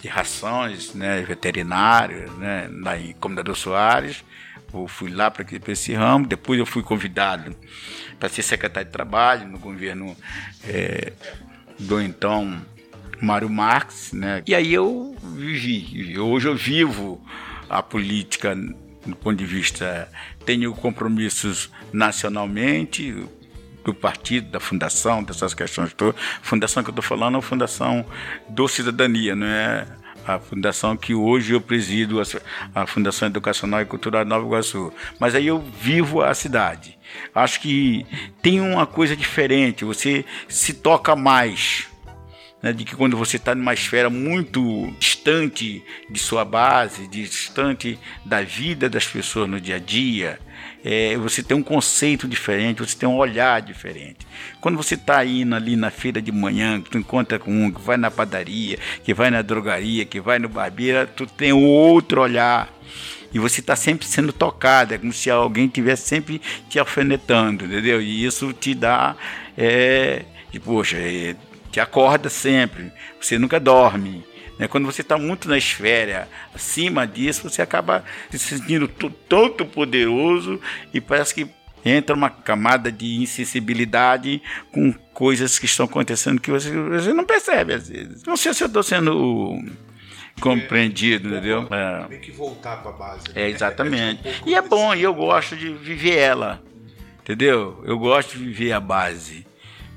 de 0.04 0.08
rações 0.08 0.92
né, 0.92 1.22
veterinárias, 1.22 2.30
né, 2.32 2.68
em 3.00 3.14
Comendador 3.14 3.56
Soares. 3.56 4.22
Eu 4.72 4.86
fui 4.86 5.10
lá 5.10 5.30
para 5.30 5.46
esse 5.68 5.94
ramo. 5.94 6.26
Depois 6.26 6.58
eu 6.58 6.66
fui 6.66 6.82
convidado 6.82 7.56
para 8.20 8.28
ser 8.28 8.42
secretário 8.42 8.86
de 8.86 8.92
trabalho 8.92 9.48
no 9.48 9.58
governo 9.58 10.14
é, 10.62 11.10
do 11.78 12.02
então 12.02 12.60
Mário 13.18 13.48
Marques. 13.48 14.12
Né? 14.12 14.42
E 14.46 14.54
aí 14.54 14.74
eu 14.74 15.16
vivi. 15.22 16.18
Hoje 16.18 16.48
eu 16.48 16.54
vivo 16.54 17.24
a 17.70 17.82
política 17.82 18.54
do 18.54 19.16
ponto 19.16 19.36
de 19.36 19.46
vista. 19.46 20.06
Tenho 20.44 20.74
compromissos 20.74 21.70
nacionalmente, 21.90 23.24
do 23.84 23.94
partido, 23.94 24.50
da 24.50 24.60
fundação, 24.60 25.22
dessas 25.22 25.54
questões 25.54 25.92
todas. 25.92 26.20
Fundação 26.42 26.82
que 26.82 26.90
eu 26.90 26.92
estou 26.92 27.04
falando 27.04 27.36
é 27.36 27.38
a 27.38 27.42
Fundação 27.42 28.04
do 28.48 28.66
Cidadania, 28.66 29.36
não 29.36 29.46
é 29.46 29.86
a 30.26 30.38
fundação 30.38 30.96
que 30.96 31.14
hoje 31.14 31.52
eu 31.52 31.60
presido, 31.60 32.20
a 32.74 32.86
Fundação 32.86 33.28
Educacional 33.28 33.82
e 33.82 33.84
Cultural 33.84 34.24
de 34.24 34.30
Nova 34.30 34.46
Iguaçu. 34.46 34.92
Mas 35.18 35.34
aí 35.34 35.46
eu 35.46 35.62
vivo 35.80 36.22
a 36.22 36.32
cidade. 36.34 36.98
Acho 37.34 37.60
que 37.60 38.06
tem 38.40 38.60
uma 38.60 38.86
coisa 38.86 39.14
diferente, 39.14 39.84
você 39.84 40.24
se 40.48 40.72
toca 40.72 41.14
mais 41.14 41.88
né, 42.64 42.72
de 42.72 42.82
que 42.82 42.96
quando 42.96 43.14
você 43.14 43.36
está 43.36 43.54
numa 43.54 43.74
esfera 43.74 44.08
muito 44.08 44.90
distante 44.98 45.84
de 46.08 46.18
sua 46.18 46.46
base, 46.46 47.06
distante 47.06 47.98
da 48.24 48.40
vida 48.40 48.88
das 48.88 49.06
pessoas 49.06 49.50
no 49.50 49.60
dia 49.60 49.76
a 49.76 49.78
dia, 49.78 50.38
é, 50.82 51.14
você 51.18 51.42
tem 51.42 51.54
um 51.54 51.62
conceito 51.62 52.26
diferente, 52.26 52.80
você 52.80 52.96
tem 52.96 53.06
um 53.06 53.18
olhar 53.18 53.60
diferente. 53.60 54.26
Quando 54.62 54.78
você 54.78 54.94
está 54.94 55.22
indo 55.26 55.54
ali 55.54 55.76
na 55.76 55.90
feira 55.90 56.22
de 56.22 56.32
manhã, 56.32 56.80
que 56.80 56.88
tu 56.88 56.96
encontra 56.96 57.38
com 57.38 57.50
um 57.50 57.70
que 57.70 57.82
vai 57.82 57.98
na 57.98 58.10
padaria, 58.10 58.78
que 59.04 59.12
vai 59.12 59.30
na 59.30 59.42
drogaria, 59.42 60.06
que 60.06 60.18
vai 60.18 60.38
no 60.38 60.48
barbeiro, 60.48 61.06
tu 61.14 61.26
tem 61.26 61.52
outro 61.52 62.22
olhar. 62.22 62.72
E 63.30 63.38
você 63.38 63.60
está 63.60 63.76
sempre 63.76 64.06
sendo 64.06 64.32
tocado, 64.32 64.94
é 64.94 64.98
como 64.98 65.12
se 65.12 65.28
alguém 65.28 65.66
estivesse 65.66 66.08
sempre 66.08 66.40
te 66.70 66.78
alfinetando, 66.78 67.66
entendeu? 67.66 68.00
E 68.00 68.24
isso 68.24 68.54
te 68.54 68.74
dá, 68.74 69.16
é, 69.54 70.24
e, 70.50 70.58
poxa, 70.58 70.96
é, 70.96 71.36
te 71.74 71.80
acorda 71.80 72.30
sempre, 72.30 72.92
você 73.20 73.36
nunca 73.36 73.58
dorme. 73.58 74.24
Né? 74.56 74.68
Quando 74.68 74.84
você 74.84 75.00
está 75.00 75.18
muito 75.18 75.48
na 75.48 75.58
esfera 75.58 76.28
acima 76.54 77.04
disso, 77.04 77.50
você 77.50 77.60
acaba 77.60 78.04
se 78.30 78.38
sentindo 78.38 78.86
tanto 79.28 79.66
poderoso 79.66 80.60
e 80.92 81.00
parece 81.00 81.34
que 81.34 81.48
entra 81.84 82.14
uma 82.14 82.30
camada 82.30 82.92
de 82.92 83.20
insensibilidade 83.20 84.40
com 84.70 84.92
coisas 85.12 85.58
que 85.58 85.66
estão 85.66 85.86
acontecendo 85.86 86.40
que 86.40 86.52
você, 86.52 86.70
você 86.70 87.12
não 87.12 87.24
percebe 87.24 87.74
às 87.74 87.88
vezes. 87.88 88.22
Não 88.22 88.36
sei 88.36 88.54
se 88.54 88.62
eu 88.62 88.68
estou 88.68 88.84
sendo 88.84 89.60
compreendido, 90.40 91.26
é, 91.26 91.30
entendeu? 91.32 91.66
É. 91.72 92.04
Tem 92.04 92.20
que 92.20 92.30
voltar 92.30 92.76
para 92.82 92.92
a 92.92 92.94
base. 92.94 93.24
Né? 93.34 93.42
É, 93.42 93.48
exatamente. 93.50 94.22
É, 94.28 94.44
um 94.44 94.48
e 94.48 94.54
é 94.54 94.62
bom, 94.62 94.94
e 94.94 95.02
eu 95.02 95.12
gosto 95.12 95.56
de 95.56 95.72
viver 95.72 96.18
ela, 96.18 96.62
entendeu? 97.20 97.82
Eu 97.84 97.98
gosto 97.98 98.38
de 98.38 98.44
viver 98.44 98.70
a 98.70 98.78
base, 98.78 99.44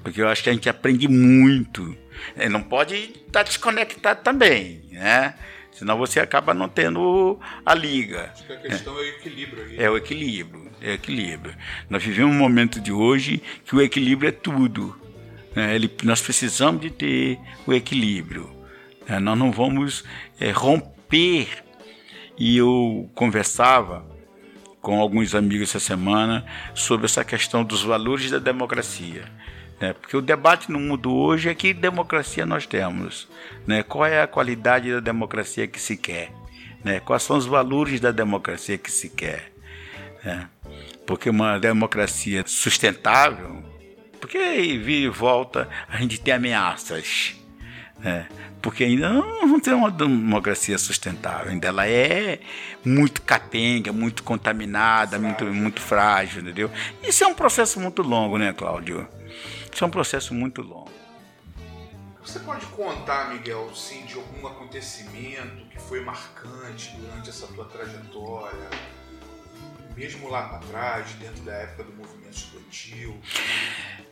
porque 0.08 0.22
eu 0.22 0.30
acho 0.30 0.42
que 0.42 0.50
a 0.50 0.54
gente 0.54 0.70
aprende 0.70 1.08
muito 1.08 1.98
ele 2.36 2.50
não 2.50 2.62
pode 2.62 2.96
estar 2.96 3.32
tá 3.32 3.44
desconectado 3.44 4.22
também, 4.24 4.82
né? 4.92 5.36
Senão 5.72 5.98
você 5.98 6.20
acaba 6.20 6.54
não 6.54 6.68
tendo 6.68 7.40
a 7.64 7.74
liga. 7.76 8.32
Acho 8.34 8.48
que 8.48 8.54
a 8.54 8.58
questão 8.58 8.98
é, 8.98 8.98
é 8.98 9.04
o 9.04 9.10
equilíbrio. 9.10 9.64
Aí. 9.64 9.84
É 9.84 9.90
o 9.92 9.98
equilíbrio, 9.98 10.72
é 10.82 10.90
o 10.90 10.94
equilíbrio. 10.94 11.56
Nós 11.90 12.04
vivemos 12.04 12.36
um 12.36 12.38
momento 12.38 12.82
de 12.82 12.92
hoje 12.92 13.44
que 13.64 13.76
o 13.76 13.82
equilíbrio 13.82 14.30
é 14.30 14.32
tudo. 14.32 14.96
Né? 15.56 15.76
Ele, 15.76 15.92
nós 16.04 16.20
precisamos 16.20 16.82
de 16.82 16.90
ter 16.90 17.40
o 17.66 17.74
equilíbrio. 17.74 18.50
Né? 19.08 19.20
Nós 19.20 19.38
não 19.38 19.52
vamos 19.52 20.04
é, 20.40 20.50
romper. 20.50 21.48
E 22.40 22.58
eu 22.58 23.10
conversava 23.14 24.06
com 24.82 25.00
alguns 25.00 25.36
amigos 25.36 25.70
essa 25.70 25.80
semana 25.80 26.46
sobre 26.74 27.06
essa 27.06 27.24
questão 27.24 27.64
dos 27.64 27.84
valores 27.84 28.32
da 28.32 28.40
democracia. 28.40 29.26
Né? 29.80 29.94
Porque 29.94 30.18
o 30.18 30.22
debate 30.22 30.72
no 30.72 30.80
mundo 30.80 31.14
hoje 31.14 31.50
é 31.50 31.56
que 31.56 31.74
democracia 31.74 32.46
nós 32.46 32.66
temos. 32.66 33.28
Né? 33.66 33.84
Qual 33.84 34.06
é 34.06 34.22
a 34.22 34.28
qualidade 34.28 34.92
da 34.92 35.00
democracia 35.00 35.68
que 35.68 35.80
se 35.80 35.96
quer? 35.96 36.32
Né? 36.84 37.00
Quais 37.00 37.24
são 37.24 37.38
os 37.38 37.46
valores 37.46 38.00
da 38.00 38.12
democracia 38.12 38.78
que 38.78 38.92
se 38.92 39.10
quer? 39.10 39.52
Né? 40.24 40.48
Porque 41.06 41.30
uma 41.30 41.60
democracia 41.60 42.44
sustentável, 42.46 43.64
porque 44.20 44.38
vira 44.78 45.06
e 45.06 45.10
volta 45.10 45.70
a 45.88 45.98
gente 45.98 46.20
tem 46.20 46.34
ameaças. 46.34 47.36
Né? 48.00 48.28
Porque 48.62 48.84
ainda 48.84 49.10
não, 49.10 49.48
não 49.48 49.60
tem 49.60 49.74
uma 49.74 49.92
democracia 49.92 50.78
sustentável, 50.78 51.52
ainda 51.52 51.68
ela 51.68 51.88
é 51.88 52.40
muito 52.84 53.22
capenga, 53.22 53.94
muito 53.94 54.24
contaminada, 54.24 55.20
muito, 55.20 55.46
muito 55.46 55.80
frágil, 55.80 56.42
entendeu? 56.42 56.70
Isso 57.04 57.24
é 57.24 57.28
um 57.28 57.34
processo 57.34 57.80
muito 57.80 58.02
longo, 58.02 58.38
né, 58.38 58.54
Cláudio? 58.54 59.08
Isso 59.78 59.84
é 59.84 59.88
um 59.88 59.92
processo 59.92 60.34
muito 60.34 60.64
longo. 60.64 60.90
Você 62.26 62.40
pode 62.40 62.66
contar, 62.66 63.30
Miguel, 63.32 63.70
sim, 63.76 64.08
de 64.08 64.16
algum 64.16 64.48
acontecimento 64.48 65.68
que 65.70 65.80
foi 65.80 66.04
marcante 66.04 66.96
durante 66.98 67.30
essa 67.30 67.46
tua 67.46 67.66
trajetória, 67.66 68.72
mesmo 69.96 70.30
lá 70.30 70.50
para 70.50 70.60
trás, 70.68 71.12
dentro 71.20 71.44
da 71.44 71.54
época 71.54 71.84
do 71.84 71.94
movimento 71.94 72.36
estudantil, 72.36 73.22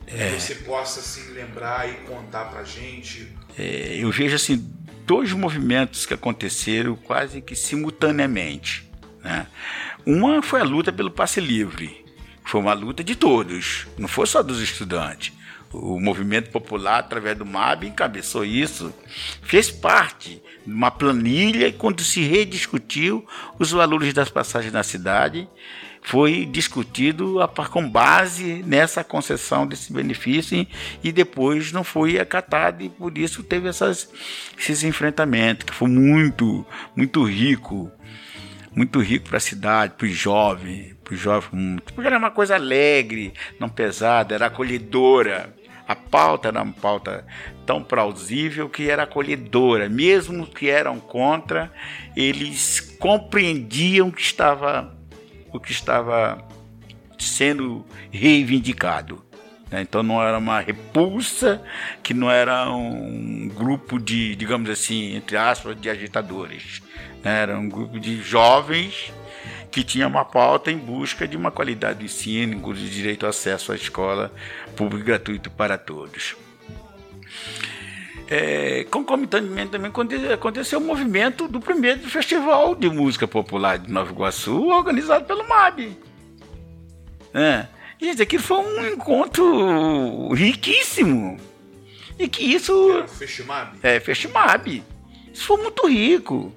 é, 0.06 0.30
que 0.30 0.40
você 0.40 0.54
possa 0.54 1.00
assim 1.00 1.32
lembrar 1.32 1.90
e 1.90 1.94
contar 2.06 2.44
para 2.44 2.62
gente? 2.62 3.36
É, 3.58 3.96
eu 3.98 4.12
vejo 4.12 4.36
assim 4.36 4.72
dois 5.04 5.32
movimentos 5.32 6.06
que 6.06 6.14
aconteceram 6.14 6.94
quase 6.94 7.42
que 7.42 7.56
simultaneamente. 7.56 8.88
Né? 9.20 9.48
Uma 10.06 10.40
foi 10.42 10.60
a 10.60 10.64
luta 10.64 10.92
pelo 10.92 11.10
passe 11.10 11.40
livre. 11.40 12.06
Foi 12.44 12.60
uma 12.60 12.72
luta 12.72 13.02
de 13.02 13.16
todos, 13.16 13.88
não 13.98 14.06
foi 14.06 14.28
só 14.28 14.44
dos 14.44 14.60
estudantes 14.60 15.34
o 15.72 16.00
movimento 16.00 16.50
popular, 16.50 16.98
através 16.98 17.36
do 17.36 17.44
MAB, 17.44 17.84
encabeçou 17.84 18.44
isso, 18.44 18.92
fez 19.42 19.70
parte 19.70 20.42
de 20.64 20.72
uma 20.72 20.90
planilha 20.90 21.72
quando 21.72 22.02
se 22.02 22.22
rediscutiu 22.22 23.26
os 23.58 23.70
valores 23.70 24.12
das 24.14 24.28
passagens 24.28 24.72
na 24.72 24.82
cidade, 24.82 25.48
foi 26.06 26.46
discutido 26.46 27.38
com 27.72 27.90
base 27.90 28.62
nessa 28.64 29.02
concessão 29.02 29.66
desse 29.66 29.92
benefício 29.92 30.64
e 31.02 31.10
depois 31.10 31.72
não 31.72 31.82
foi 31.82 32.20
acatado 32.20 32.84
e 32.84 32.88
por 32.88 33.18
isso 33.18 33.42
teve 33.42 33.68
essas, 33.68 34.08
esses 34.56 34.84
enfrentamentos, 34.84 35.66
que 35.66 35.74
foi 35.74 35.88
muito, 35.88 36.64
muito 36.94 37.24
rico, 37.24 37.90
muito 38.72 39.00
rico 39.00 39.28
para 39.28 39.38
a 39.38 39.40
cidade, 39.40 39.94
para 39.98 40.06
os 40.06 40.12
jovens, 40.12 40.94
para 41.02 41.14
os 41.14 41.18
jovens, 41.18 41.80
porque 41.92 42.06
era 42.06 42.18
uma 42.18 42.30
coisa 42.30 42.54
alegre, 42.54 43.34
não 43.58 43.68
pesada, 43.68 44.32
era 44.32 44.46
acolhedora. 44.46 45.55
A 45.86 45.94
pauta 45.94 46.48
era 46.48 46.62
uma 46.62 46.72
pauta 46.72 47.24
tão 47.64 47.82
plausível 47.82 48.68
que 48.68 48.90
era 48.90 49.04
acolhedora, 49.04 49.88
mesmo 49.88 50.46
que 50.46 50.68
eram 50.68 50.98
contra, 50.98 51.72
eles 52.16 52.80
compreendiam 52.98 54.10
que 54.10 54.20
estava 54.20 54.96
o 55.52 55.60
que 55.60 55.72
estava 55.72 56.44
sendo 57.18 57.84
reivindicado. 58.10 59.24
Né? 59.70 59.82
Então 59.82 60.02
não 60.02 60.22
era 60.22 60.38
uma 60.38 60.60
repulsa, 60.60 61.62
que 62.02 62.12
não 62.12 62.30
era 62.30 62.70
um 62.70 63.48
grupo 63.48 63.98
de, 63.98 64.36
digamos 64.36 64.68
assim, 64.70 65.14
entre 65.16 65.36
aspas, 65.36 65.80
de 65.80 65.88
agitadores. 65.88 66.82
Né? 67.22 67.42
Era 67.42 67.58
um 67.58 67.68
grupo 67.68 67.98
de 67.98 68.20
jovens 68.22 69.12
que 69.70 69.84
tinha 69.84 70.06
uma 70.06 70.24
pauta 70.24 70.70
em 70.70 70.78
busca 70.78 71.26
de 71.26 71.36
uma 71.36 71.50
qualidade 71.50 72.00
de 72.00 72.04
ensino, 72.06 72.74
de 72.74 72.90
direito 72.90 73.24
ao 73.24 73.30
acesso 73.30 73.72
à 73.72 73.76
escola 73.76 74.32
pública 74.74 75.04
gratuito 75.04 75.50
para 75.50 75.76
todos. 75.76 76.36
É, 78.28 78.84
concomitantemente 78.90 79.70
também 79.70 79.92
aconteceu 80.32 80.80
o 80.80 80.82
movimento 80.82 81.46
do 81.46 81.60
primeiro 81.60 82.00
festival 82.08 82.74
de 82.74 82.88
música 82.88 83.28
popular 83.28 83.78
de 83.78 83.90
Nova 83.92 84.10
Iguaçu, 84.10 84.68
organizado 84.68 85.24
pelo 85.26 85.48
MAB. 85.48 85.96
É. 87.32 87.66
Gente, 88.00 88.22
aquilo 88.22 88.42
foi 88.42 88.58
um 88.58 88.86
encontro 88.86 90.32
riquíssimo. 90.32 91.38
E 92.18 92.28
que 92.28 92.42
isso. 92.42 92.98
É, 92.98 93.06
Festival. 93.06 93.68
É, 93.82 94.00
Festival. 94.00 94.46
Isso 95.32 95.44
foi 95.44 95.62
muito 95.62 95.86
rico 95.86 96.52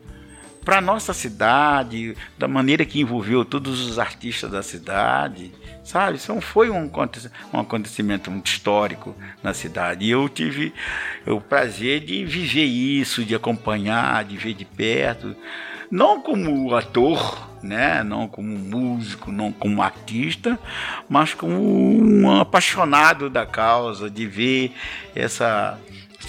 para 0.69 0.81
nossa 0.81 1.13
cidade, 1.13 2.15
da 2.37 2.47
maneira 2.47 2.85
que 2.85 3.01
envolveu 3.01 3.43
todos 3.43 3.87
os 3.87 3.97
artistas 3.97 4.51
da 4.51 4.61
cidade, 4.61 5.51
sabe? 5.83 6.17
Isso 6.17 6.39
foi 6.41 6.69
um, 6.69 6.91
um 7.51 7.59
acontecimento 7.59 8.29
muito 8.29 8.45
histórico 8.45 9.15
na 9.41 9.51
cidade. 9.51 10.05
E 10.05 10.11
eu 10.11 10.29
tive 10.29 10.71
o 11.25 11.41
prazer 11.41 12.01
de 12.01 12.23
viver 12.23 12.65
isso, 12.65 13.25
de 13.25 13.33
acompanhar, 13.33 14.23
de 14.23 14.37
ver 14.37 14.53
de 14.53 14.63
perto, 14.63 15.35
não 15.89 16.21
como 16.21 16.75
ator, 16.75 17.49
né? 17.63 18.03
não 18.03 18.27
como 18.27 18.55
músico, 18.55 19.31
não 19.31 19.51
como 19.51 19.81
artista, 19.81 20.59
mas 21.09 21.33
como 21.33 21.55
um 21.59 22.39
apaixonado 22.39 23.27
da 23.27 23.43
causa, 23.43 24.07
de 24.07 24.27
ver 24.27 24.71
essa 25.15 25.79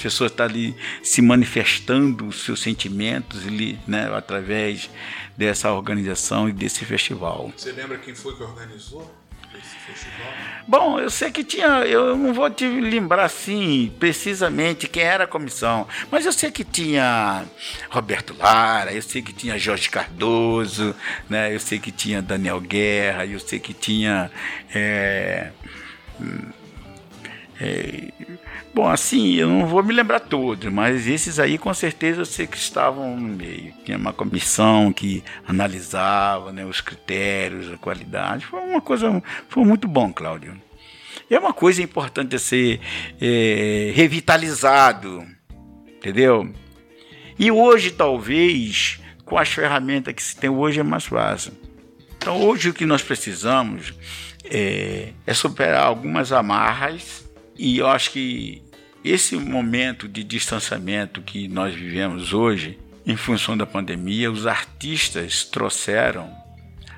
as 0.01 0.03
pessoas 0.03 0.31
estão 0.31 0.47
tá 0.47 0.53
ali 0.53 0.75
se 1.03 1.21
manifestando 1.21 2.27
os 2.27 2.45
seus 2.45 2.61
sentimentos 2.61 3.47
ali, 3.47 3.79
né, 3.87 4.11
através 4.15 4.89
dessa 5.37 5.71
organização 5.73 6.49
e 6.49 6.53
desse 6.53 6.85
festival. 6.87 7.53
Você 7.57 7.73
lembra 7.73 7.99
quem 7.99 8.15
foi 8.15 8.35
que 8.35 8.43
organizou? 8.43 9.21
esse 9.53 9.77
festival? 9.77 10.33
Bom, 10.67 11.01
eu 11.01 11.11
sei 11.11 11.31
que 11.31 11.43
tinha, 11.43 11.85
eu 11.85 12.17
não 12.17 12.33
vou 12.33 12.49
te 12.49 12.67
lembrar 12.67 13.25
assim 13.25 13.93
precisamente 13.99 14.89
quem 14.89 15.03
era 15.03 15.25
a 15.25 15.27
comissão, 15.27 15.87
mas 16.11 16.25
eu 16.25 16.33
sei 16.33 16.51
que 16.53 16.65
tinha 16.65 17.45
Roberto 17.91 18.35
Lara, 18.39 18.95
eu 18.95 19.03
sei 19.03 19.21
que 19.21 19.33
tinha 19.33 19.59
Jorge 19.59 19.91
Cardoso, 19.91 20.95
né? 21.29 21.53
Eu 21.53 21.59
sei 21.59 21.81
que 21.81 21.91
tinha 21.91 22.23
Daniel 22.23 22.61
Guerra, 22.61 23.27
eu 23.27 23.41
sei 23.41 23.59
que 23.59 23.75
tinha 23.75 24.31
é, 24.73 25.51
é, 27.61 28.11
Bom, 28.73 28.89
assim, 28.89 29.35
eu 29.35 29.49
não 29.49 29.67
vou 29.67 29.83
me 29.83 29.93
lembrar 29.93 30.21
todos, 30.21 30.73
mas 30.73 31.09
esses 31.09 31.41
aí 31.41 31.59
com 31.59 31.75
certeza 31.75 32.21
eu 32.21 32.25
sei 32.25 32.47
que 32.47 32.57
estavam 32.57 33.17
no 33.17 33.37
meio. 33.37 33.75
Tinha 33.85 33.99
uma 33.99 34.13
comissão 34.13 34.93
que 34.93 35.25
analisava 35.47 36.53
né, 36.53 36.65
os 36.65 36.81
critérios, 36.81 37.73
a 37.73 37.77
qualidade. 37.77 38.47
Foi 38.47 38.61
uma 38.61 38.81
coisa, 38.81 39.21
foi 39.49 39.65
muito 39.65 39.89
bom, 39.89 40.13
Cláudio. 40.13 40.61
É 41.29 41.39
uma 41.39 41.53
coisa 41.53 41.83
importante 41.83 42.39
ser 42.39 42.81
é, 43.21 43.93
revitalizado, 43.95 45.27
entendeu? 45.97 46.53
E 47.39 47.51
hoje, 47.51 47.91
talvez, 47.91 49.01
com 49.25 49.37
as 49.37 49.49
ferramentas 49.49 50.15
que 50.15 50.23
se 50.23 50.37
tem 50.37 50.51
hoje, 50.51 50.79
é 50.79 50.83
mais 50.85 51.07
fácil. 51.07 51.53
Então, 52.17 52.41
hoje 52.41 52.69
o 52.69 52.75
que 52.75 52.87
nós 52.87 53.03
precisamos 53.03 53.95
é, 54.45 55.13
é 55.27 55.35
superar 55.35 55.87
algumas 55.87 56.33
amarras, 56.33 57.30
e 57.63 57.77
eu 57.77 57.89
acho 57.89 58.13
que 58.13 58.63
esse 59.05 59.37
momento 59.37 60.09
de 60.09 60.25
distanciamento 60.25 61.21
que 61.21 61.47
nós 61.47 61.75
vivemos 61.75 62.33
hoje, 62.33 62.79
em 63.07 63.19
função 63.19 63.55
da 63.55 63.67
pandemia, 63.67 64.33
os 64.33 64.47
artistas 64.47 65.45
trouxeram, 65.45 66.35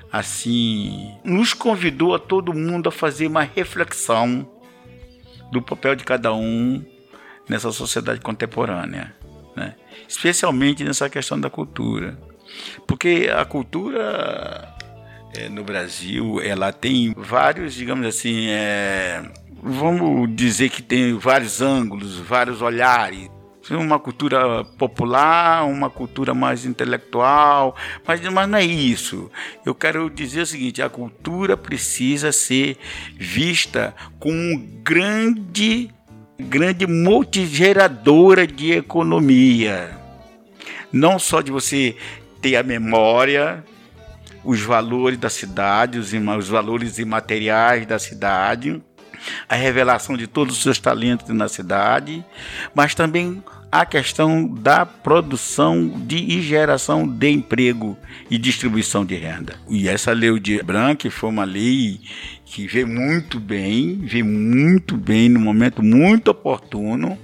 assim, 0.09 1.11
nos 1.21 1.53
convidou 1.53 2.15
a 2.15 2.19
todo 2.19 2.53
mundo 2.53 2.87
a 2.87 2.93
fazer 2.93 3.27
uma 3.27 3.43
reflexão 3.43 4.49
do 5.51 5.61
papel 5.61 5.95
de 5.97 6.05
cada 6.05 6.33
um 6.33 6.81
nessa 7.49 7.69
sociedade 7.73 8.21
contemporânea, 8.21 9.13
né? 9.57 9.75
especialmente 10.07 10.81
nessa 10.85 11.09
questão 11.09 11.37
da 11.37 11.49
cultura. 11.49 12.17
Porque 12.87 13.29
a 13.35 13.43
cultura 13.43 14.73
é, 15.35 15.49
no 15.49 15.63
Brasil, 15.65 16.39
ela 16.41 16.71
tem 16.71 17.13
vários, 17.17 17.73
digamos 17.73 18.07
assim, 18.07 18.47
é, 18.47 19.23
vamos 19.63 20.35
dizer 20.35 20.69
que 20.69 20.81
tem 20.81 21.17
vários 21.17 21.61
ângulos, 21.61 22.17
vários 22.19 22.61
olhares. 22.61 23.29
Uma 23.71 23.97
cultura 23.97 24.65
popular, 24.77 25.63
uma 25.65 25.89
cultura 25.89 26.33
mais 26.33 26.65
intelectual, 26.65 27.73
mas, 28.05 28.19
mas 28.19 28.49
não 28.49 28.57
é 28.57 28.65
isso. 28.65 29.31
Eu 29.65 29.73
quero 29.73 30.09
dizer 30.09 30.41
o 30.41 30.45
seguinte: 30.45 30.81
a 30.81 30.89
cultura 30.89 31.55
precisa 31.55 32.33
ser 32.33 32.77
vista 33.15 33.95
como 34.19 34.35
um 34.37 34.81
grande, 34.83 35.89
grande 36.37 36.85
multigeradora 36.85 38.45
de 38.45 38.73
economia. 38.73 39.97
Não 40.91 41.17
só 41.17 41.39
de 41.39 41.49
você 41.49 41.95
ter 42.41 42.57
a 42.57 42.63
memória, 42.63 43.63
os 44.43 44.59
valores 44.59 45.17
da 45.17 45.29
cidade, 45.29 45.97
os, 45.97 46.11
os 46.11 46.49
valores 46.49 46.99
imateriais 46.99 47.85
da 47.85 47.97
cidade, 47.97 48.83
a 49.47 49.55
revelação 49.55 50.15
de 50.17 50.27
todos 50.27 50.57
os 50.57 50.63
seus 50.63 50.79
talentos 50.79 51.29
na 51.29 51.47
cidade, 51.47 52.23
mas 52.73 52.95
também 52.95 53.43
a 53.73 53.87
questão 53.87 54.47
da 54.47 54.85
produção 54.85 55.89
de, 56.05 56.17
e 56.17 56.43
geração 56.43 57.07
de 57.07 57.29
emprego 57.31 57.97
e 58.29 58.37
distribuição 58.37 59.03
de 59.03 59.15
renda. 59.15 59.55
E 59.67 59.89
essa 59.89 60.11
lei 60.11 60.39
de 60.39 60.61
Branco 60.61 61.09
foi 61.09 61.29
uma 61.31 61.43
lei 61.43 61.99
que 62.45 62.67
veio 62.67 62.87
muito 62.87 63.39
bem, 63.39 63.99
veio 64.03 64.25
muito 64.25 64.95
bem 64.95 65.27
no 65.27 65.39
momento 65.39 65.81
muito 65.81 66.29
oportuno. 66.29 67.17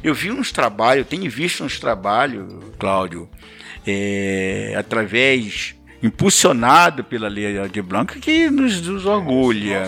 Eu 0.00 0.14
vi 0.14 0.30
uns 0.30 0.52
trabalhos, 0.52 1.08
tenho 1.08 1.28
visto 1.28 1.64
uns 1.64 1.80
trabalhos, 1.80 2.54
Cláudio, 2.78 3.28
é, 3.84 4.76
através 4.78 5.74
impulsionado 6.02 7.04
pela 7.04 7.28
Lei 7.28 7.68
de 7.68 7.82
Blanca 7.82 8.18
que 8.18 8.48
nos, 8.48 8.80
nos 8.80 9.04
orgulha. 9.04 9.84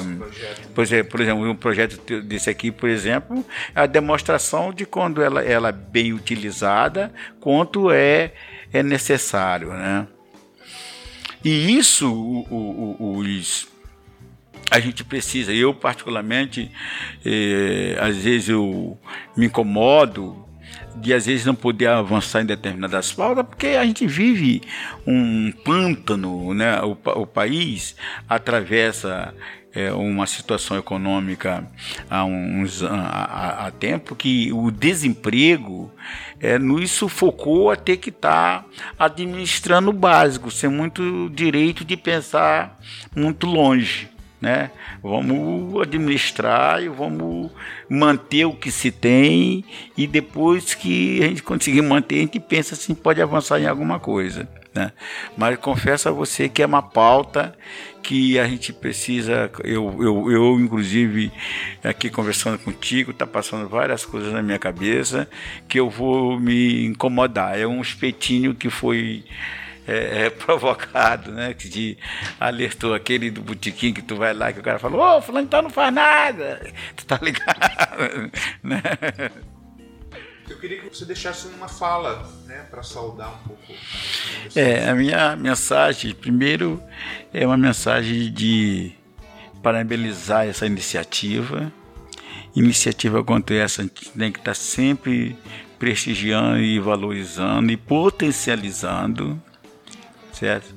Pois 0.75 0.92
é, 0.92 1.03
por 1.03 1.20
exemplo, 1.20 1.48
um 1.48 1.55
projeto 1.55 2.20
desse 2.20 2.51
aqui, 2.51 2.70
por 2.70 2.88
exemplo, 2.88 3.44
é 3.75 3.81
a 3.81 3.87
demonstração 3.87 4.72
de 4.72 4.85
quando 4.85 5.22
ela, 5.22 5.42
ela 5.42 5.68
é 5.70 5.72
bem 5.72 6.12
utilizada, 6.12 7.12
quanto 7.40 7.90
é, 7.90 8.33
é 8.72 8.83
necessário. 8.83 9.68
Né? 9.68 10.07
E 11.44 11.77
isso, 11.77 12.12
o, 12.12 12.96
o, 13.01 13.18
os, 13.18 13.68
a 14.70 14.79
gente 14.81 15.05
precisa. 15.05 15.53
Eu, 15.53 15.75
particularmente, 15.75 16.70
eh, 17.25 17.96
às 18.01 18.16
vezes 18.16 18.48
eu 18.51 18.98
me 19.37 19.46
incomodo 19.46 20.46
de 20.96 21.12
às 21.12 21.26
vezes 21.26 21.46
não 21.46 21.54
poder 21.54 21.88
avançar 21.88 22.42
em 22.42 22.46
determinadas 22.46 23.12
pautas, 23.12 23.46
porque 23.46 23.68
a 23.68 23.85
gente 23.85 24.06
vive 24.06 24.62
um 25.06 25.52
pântano, 25.64 26.54
né? 26.54 26.80
O, 26.82 26.96
o 27.20 27.26
país 27.26 27.96
atravessa 28.28 29.35
é, 29.74 29.92
uma 29.92 30.26
situação 30.26 30.76
econômica 30.76 31.66
há 32.11 32.24
uns 32.24 32.82
há, 32.82 33.66
há 33.66 33.70
tempo 33.70 34.14
que 34.14 34.52
o 34.52 34.70
desemprego 34.70 35.90
é, 36.38 36.58
nos 36.58 36.90
sufocou 36.90 37.70
a 37.70 37.76
ter 37.76 37.96
que 37.96 38.11
estar 38.11 38.62
tá 38.62 38.66
administrando 38.98 39.90
o 39.90 39.94
básico, 39.94 40.50
sem 40.50 40.68
muito 40.68 41.30
direito 41.30 41.85
de 41.85 41.96
pensar 41.96 42.78
muito 43.16 43.46
longe 43.46 44.12
né? 44.42 44.72
Vamos 45.00 45.81
administrar 45.81 46.83
e 46.83 46.88
vamos 46.88 47.48
manter 47.88 48.44
o 48.44 48.52
que 48.52 48.72
se 48.72 48.90
tem 48.90 49.64
e 49.96 50.05
depois 50.05 50.74
que 50.74 51.22
a 51.22 51.28
gente 51.28 51.44
conseguir 51.44 51.81
manter, 51.81 52.16
a 52.16 52.20
gente 52.22 52.40
pensa 52.40 52.74
se 52.74 52.92
pode 52.92 53.22
avançar 53.22 53.61
em 53.61 53.66
alguma 53.66 54.00
coisa, 54.00 54.48
né? 54.74 54.90
Mas 55.37 55.57
confesso 55.59 56.09
a 56.09 56.12
você 56.12 56.48
que 56.48 56.61
é 56.61 56.66
uma 56.66 56.83
pauta 56.83 57.57
que 58.02 58.37
a 58.37 58.48
gente 58.48 58.72
precisa, 58.72 59.48
eu, 59.62 59.96
eu, 60.02 60.33
eu 60.33 60.61
inclusive 60.61 61.31
aqui 61.85 62.11
conversando 62.11 62.59
contigo, 62.59 63.12
tá 63.12 63.24
passando 63.24 63.68
várias 63.68 64.05
coisas 64.05 64.33
na 64.33 64.42
minha 64.42 64.59
cabeça 64.59 65.28
que 65.68 65.78
eu 65.78 65.88
vou 65.88 66.40
me 66.40 66.85
incomodar. 66.85 67.57
É 67.57 67.64
um 67.64 67.81
espetinho 67.81 68.57
que 68.57 68.68
foi 68.68 69.22
é, 69.87 70.27
é, 70.27 70.31
provocado, 70.31 71.33
né? 71.33 71.55
Que 71.55 71.68
te 71.68 71.99
alertou 72.38 72.95
aquele 72.95 73.31
do 73.31 73.42
botiquim 73.42 73.92
que 73.92 74.03
tu 74.03 74.16
vai 74.16 74.33
lá 74.33 74.53
que 74.53 74.61
o 74.61 74.62
cara 74.62 74.79
falou, 74.79 75.01
ô, 75.01 75.16
oh, 75.16 75.23
fulano 75.23 75.47
então 75.47 75.62
não 75.62 75.71
faz 75.71 75.92
nada. 75.92 76.61
Tu 76.97 77.07
tá 77.07 77.18
ligado? 77.21 78.31
né? 78.62 78.83
Eu 80.49 80.59
queria 80.59 80.81
que 80.81 80.88
você 80.88 81.05
deixasse 81.05 81.47
uma 81.49 81.68
fala, 81.68 82.29
né, 82.47 82.66
para 82.71 82.83
saudar 82.83 83.29
um 83.29 83.49
pouco. 83.49 83.73
É, 84.55 84.88
a 84.88 84.95
minha 84.95 85.35
mensagem, 85.37 86.14
primeiro, 86.14 86.83
é 87.33 87.47
uma 87.47 87.57
mensagem 87.57 88.31
de 88.33 88.92
parabenizar 89.62 90.47
essa 90.47 90.66
iniciativa. 90.66 91.73
Iniciativa 92.55 93.25
quanto 93.25 93.55
essa, 93.55 93.81
a 93.81 93.85
gente 93.85 94.11
tem 94.11 94.31
que 94.31 94.40
estar 94.40 94.55
sempre 94.55 95.37
prestigiando 95.79 96.59
e 96.59 96.79
valorizando 96.79 97.73
e 97.73 97.77
potencializando 97.77 99.42
certo? 100.33 100.75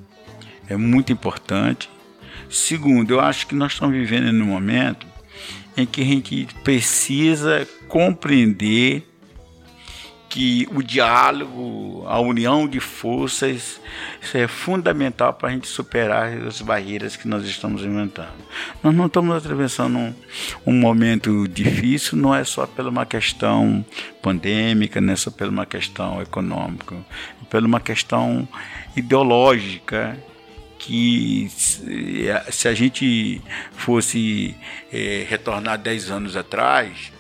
É 0.70 0.76
muito 0.76 1.12
importante. 1.12 1.90
Segundo, 2.50 3.12
eu 3.12 3.20
acho 3.20 3.48
que 3.48 3.56
nós 3.56 3.74
estamos 3.74 3.96
vivendo 3.96 4.32
num 4.32 4.46
momento 4.46 5.06
em 5.78 5.86
que 5.86 6.02
a 6.02 6.06
gente 6.06 6.48
precisa 6.64 7.68
compreender 7.88 9.08
que 10.36 10.68
o 10.76 10.84
diálogo, 10.84 12.04
a 12.06 12.20
união 12.20 12.68
de 12.68 12.82
forças, 12.82 13.80
isso 14.22 14.38
é 14.38 14.50
fundamental 14.50 15.34
para 15.34 15.48
a 15.48 15.52
gente 15.54 15.66
superar 15.66 16.28
as 16.46 16.62
barreiras 16.62 17.16
que 17.16 17.26
nós 17.26 17.46
estamos 17.46 17.86
inventando. 17.86 18.36
Nós 18.84 18.94
não 18.94 19.06
estamos 19.06 19.34
atravessando 19.34 19.98
um, 19.98 20.14
um 20.66 20.74
momento 20.74 21.48
difícil, 21.48 22.18
não 22.18 22.36
é 22.36 22.44
só 22.44 22.68
pela 22.68 22.90
uma 22.90 23.06
questão 23.06 23.86
pandêmica, 24.22 25.00
não 25.00 25.14
é 25.14 25.16
só 25.16 25.32
pela 25.32 25.50
uma 25.50 25.66
questão 25.66 26.22
econômica, 26.22 26.96
é 27.42 27.46
pela 27.50 27.66
uma 27.66 27.80
questão 27.80 28.46
ideológica 28.94 30.18
que 30.78 31.48
se 31.50 32.68
a 32.68 32.74
gente 32.74 33.42
fosse 33.72 34.54
é, 34.92 35.26
retornar 35.30 35.78
10 35.78 36.12
anos 36.12 36.36
atrás, 36.36 37.15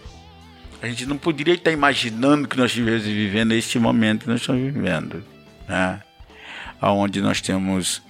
a 0.81 0.88
gente 0.88 1.05
não 1.05 1.17
poderia 1.17 1.53
estar 1.53 1.71
imaginando 1.71 2.47
que 2.47 2.57
nós 2.57 2.71
estivéssemos 2.71 3.13
vivendo 3.13 3.53
este 3.53 3.79
momento 3.79 4.23
que 4.23 4.29
nós 4.29 4.41
estamos 4.41 4.61
vivendo, 4.61 5.23
né? 5.67 6.01
onde 6.81 7.21
nós 7.21 7.41
temos 7.41 8.01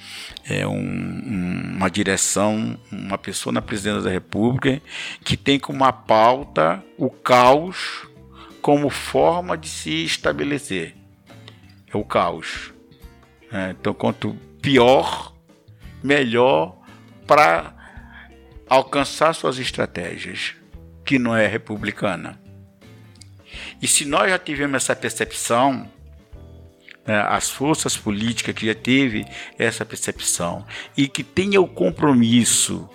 é, 0.50 0.68
um, 0.68 0.74
um, 0.74 1.76
uma 1.78 1.90
direção, 1.90 2.78
uma 2.92 3.18
pessoa 3.18 3.54
na 3.54 3.62
presidência 3.62 4.02
da 4.02 4.10
República 4.10 4.82
que 5.24 5.38
tem 5.38 5.60
como 5.60 5.78
uma 5.80 5.94
pauta 5.94 6.84
o 6.98 7.10
caos 7.10 8.08
como 8.62 8.90
forma 8.90 9.58
de 9.58 9.70
se 9.70 10.04
estabelecer. 10.04 10.96
É 11.94 11.96
o 11.96 12.04
caos. 12.04 12.74
É, 13.52 13.72
então, 13.72 13.94
quanto 13.94 14.36
pior, 14.62 15.34
melhor 16.04 16.76
para 17.28 17.74
alcançar 18.68 19.34
suas 19.34 19.60
estratégias, 19.60 20.56
que 21.06 21.20
não 21.20 21.36
é 21.36 21.46
republicana. 21.46 22.45
E 23.82 23.88
se 23.88 24.06
nós 24.06 24.30
já 24.30 24.40
tivemos 24.40 24.76
essa 24.76 24.96
percepção, 24.96 25.90
né, 27.06 27.20
as 27.30 27.50
forças 27.50 27.96
políticas 27.96 28.56
que 28.56 28.66
já 28.66 28.76
teve 28.76 29.26
essa 29.58 29.86
percepção 29.86 30.66
e 30.98 31.08
que 31.08 31.24
tenha 31.24 31.62
o 31.62 31.68
compromisso 31.68 32.90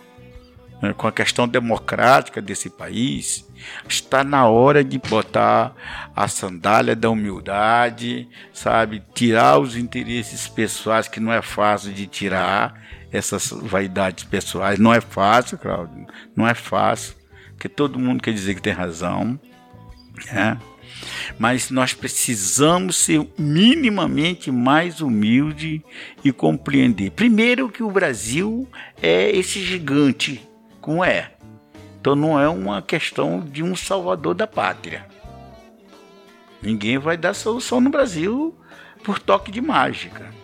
né, 0.82 0.92
com 0.92 1.06
a 1.06 1.12
questão 1.12 1.46
democrática 1.46 2.40
desse 2.40 2.70
país, 2.70 3.46
está 3.88 4.24
na 4.24 4.46
hora 4.48 4.82
de 4.82 4.98
botar 4.98 5.74
a 6.16 6.26
sandália 6.26 6.96
da 6.96 7.10
humildade, 7.10 8.28
sabe? 8.52 9.02
Tirar 9.14 9.58
os 9.58 9.76
interesses 9.76 10.48
pessoais, 10.48 11.06
que 11.06 11.20
não 11.20 11.32
é 11.32 11.42
fácil 11.42 11.92
de 11.92 12.06
tirar, 12.06 12.80
essas 13.12 13.50
vaidades 13.50 14.24
pessoais. 14.24 14.78
Não 14.78 14.92
é 14.92 15.00
fácil, 15.00 15.58
Claudio, 15.58 16.06
não 16.36 16.46
é 16.46 16.54
fácil, 16.54 17.14
porque 17.50 17.68
todo 17.68 17.98
mundo 17.98 18.22
quer 18.22 18.32
dizer 18.32 18.54
que 18.54 18.62
tem 18.62 18.72
razão, 18.72 19.38
né? 20.32 20.58
Mas 21.38 21.70
nós 21.70 21.94
precisamos 21.94 22.96
ser 22.96 23.26
minimamente 23.38 24.50
mais 24.50 25.00
humilde 25.00 25.82
e 26.24 26.32
compreender. 26.32 27.10
Primeiro 27.12 27.70
que 27.70 27.82
o 27.82 27.90
Brasil 27.90 28.68
é 29.02 29.30
esse 29.30 29.62
gigante, 29.62 30.46
como 30.80 31.04
é. 31.04 31.32
Então 32.00 32.14
não 32.14 32.38
é 32.38 32.48
uma 32.48 32.82
questão 32.82 33.40
de 33.40 33.62
um 33.62 33.74
salvador 33.76 34.34
da 34.34 34.46
pátria. 34.46 35.06
Ninguém 36.62 36.98
vai 36.98 37.16
dar 37.16 37.34
solução 37.34 37.80
no 37.80 37.90
Brasil 37.90 38.54
por 39.02 39.18
toque 39.18 39.50
de 39.50 39.60
mágica 39.60 40.39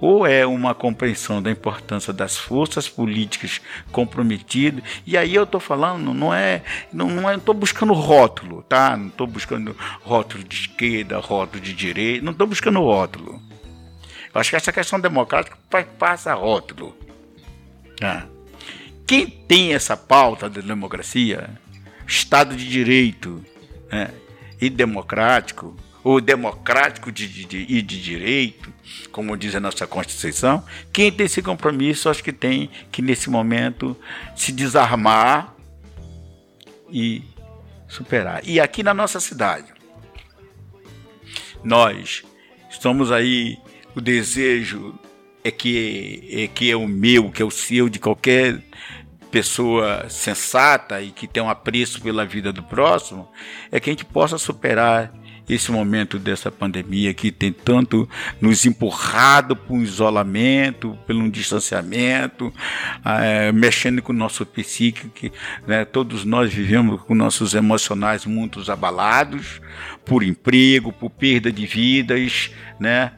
ou 0.00 0.26
é 0.26 0.46
uma 0.46 0.74
compreensão 0.74 1.42
da 1.42 1.50
importância 1.50 2.12
das 2.12 2.36
forças 2.36 2.88
políticas 2.88 3.60
comprometidas. 3.90 4.82
E 5.06 5.16
aí 5.16 5.34
eu 5.34 5.44
estou 5.44 5.60
falando, 5.60 6.12
não 6.12 6.32
é, 6.32 6.62
não, 6.92 7.08
não 7.08 7.28
é, 7.30 7.36
estou 7.36 7.54
buscando 7.54 7.92
rótulo, 7.92 8.62
tá? 8.62 8.96
Não 8.96 9.08
estou 9.08 9.26
buscando 9.26 9.76
rótulo 10.02 10.44
de 10.44 10.54
esquerda, 10.54 11.18
rótulo 11.18 11.62
de 11.62 11.72
direita, 11.72 12.24
não 12.24 12.32
estou 12.32 12.46
buscando 12.46 12.80
rótulo. 12.80 13.40
Eu 14.34 14.40
acho 14.40 14.50
que 14.50 14.56
essa 14.56 14.72
questão 14.72 15.00
democrática 15.00 15.56
passa 15.98 16.34
rótulo. 16.34 16.96
Ah. 18.02 18.24
Quem 19.06 19.26
tem 19.26 19.72
essa 19.72 19.96
pauta 19.96 20.50
da 20.50 20.60
democracia, 20.60 21.48
Estado 22.06 22.54
de 22.54 22.68
Direito 22.68 23.42
né, 23.90 24.10
e 24.60 24.68
democrático, 24.68 25.76
ou 26.06 26.20
democrático 26.20 27.10
de, 27.10 27.26
de, 27.26 27.66
e 27.68 27.82
de 27.82 28.00
direito, 28.00 28.72
como 29.10 29.36
diz 29.36 29.56
a 29.56 29.60
nossa 29.60 29.88
Constituição, 29.88 30.64
quem 30.92 31.10
tem 31.10 31.26
esse 31.26 31.42
compromisso, 31.42 32.08
acho 32.08 32.22
que 32.22 32.32
tem 32.32 32.70
que, 32.92 33.02
nesse 33.02 33.28
momento, 33.28 33.96
se 34.36 34.52
desarmar 34.52 35.52
e 36.92 37.24
superar. 37.88 38.40
E 38.44 38.60
aqui 38.60 38.84
na 38.84 38.94
nossa 38.94 39.18
cidade, 39.18 39.66
nós 41.64 42.22
estamos 42.70 43.10
aí, 43.10 43.58
o 43.92 44.00
desejo 44.00 44.96
é 45.42 45.50
que 45.50 46.44
é, 46.44 46.46
que 46.46 46.70
é 46.70 46.76
o 46.76 46.86
meu, 46.86 47.32
que 47.32 47.42
é 47.42 47.44
o 47.44 47.50
seu, 47.50 47.88
de 47.88 47.98
qualquer 47.98 48.62
pessoa 49.32 50.08
sensata 50.08 51.02
e 51.02 51.10
que 51.10 51.26
tem 51.26 51.42
um 51.42 51.50
apreço 51.50 52.00
pela 52.00 52.24
vida 52.24 52.52
do 52.52 52.62
próximo, 52.62 53.28
é 53.72 53.80
que 53.80 53.90
a 53.90 53.92
gente 53.92 54.04
possa 54.04 54.38
superar 54.38 55.12
esse 55.48 55.70
momento 55.70 56.18
dessa 56.18 56.50
pandemia 56.50 57.14
que 57.14 57.30
tem 57.30 57.52
tanto 57.52 58.08
nos 58.40 58.66
empurrado 58.66 59.54
para 59.54 59.74
um 59.74 59.82
isolamento, 59.82 60.98
pelo 61.06 61.20
um 61.20 61.30
distanciamento, 61.30 62.52
é, 63.04 63.52
mexendo 63.52 64.02
com 64.02 64.12
o 64.12 64.16
nosso 64.16 64.44
psíquico, 64.44 65.08
que 65.10 65.32
né, 65.66 65.84
todos 65.84 66.24
nós 66.24 66.52
vivemos 66.52 67.00
com 67.02 67.14
nossos 67.14 67.54
emocionais 67.54 68.26
muito 68.26 68.70
abalados 68.70 69.60
por 70.06 70.22
emprego, 70.22 70.92
por 70.92 71.10
perda 71.10 71.50
de 71.50 71.66
vidas, 71.66 72.50
né? 72.78 73.12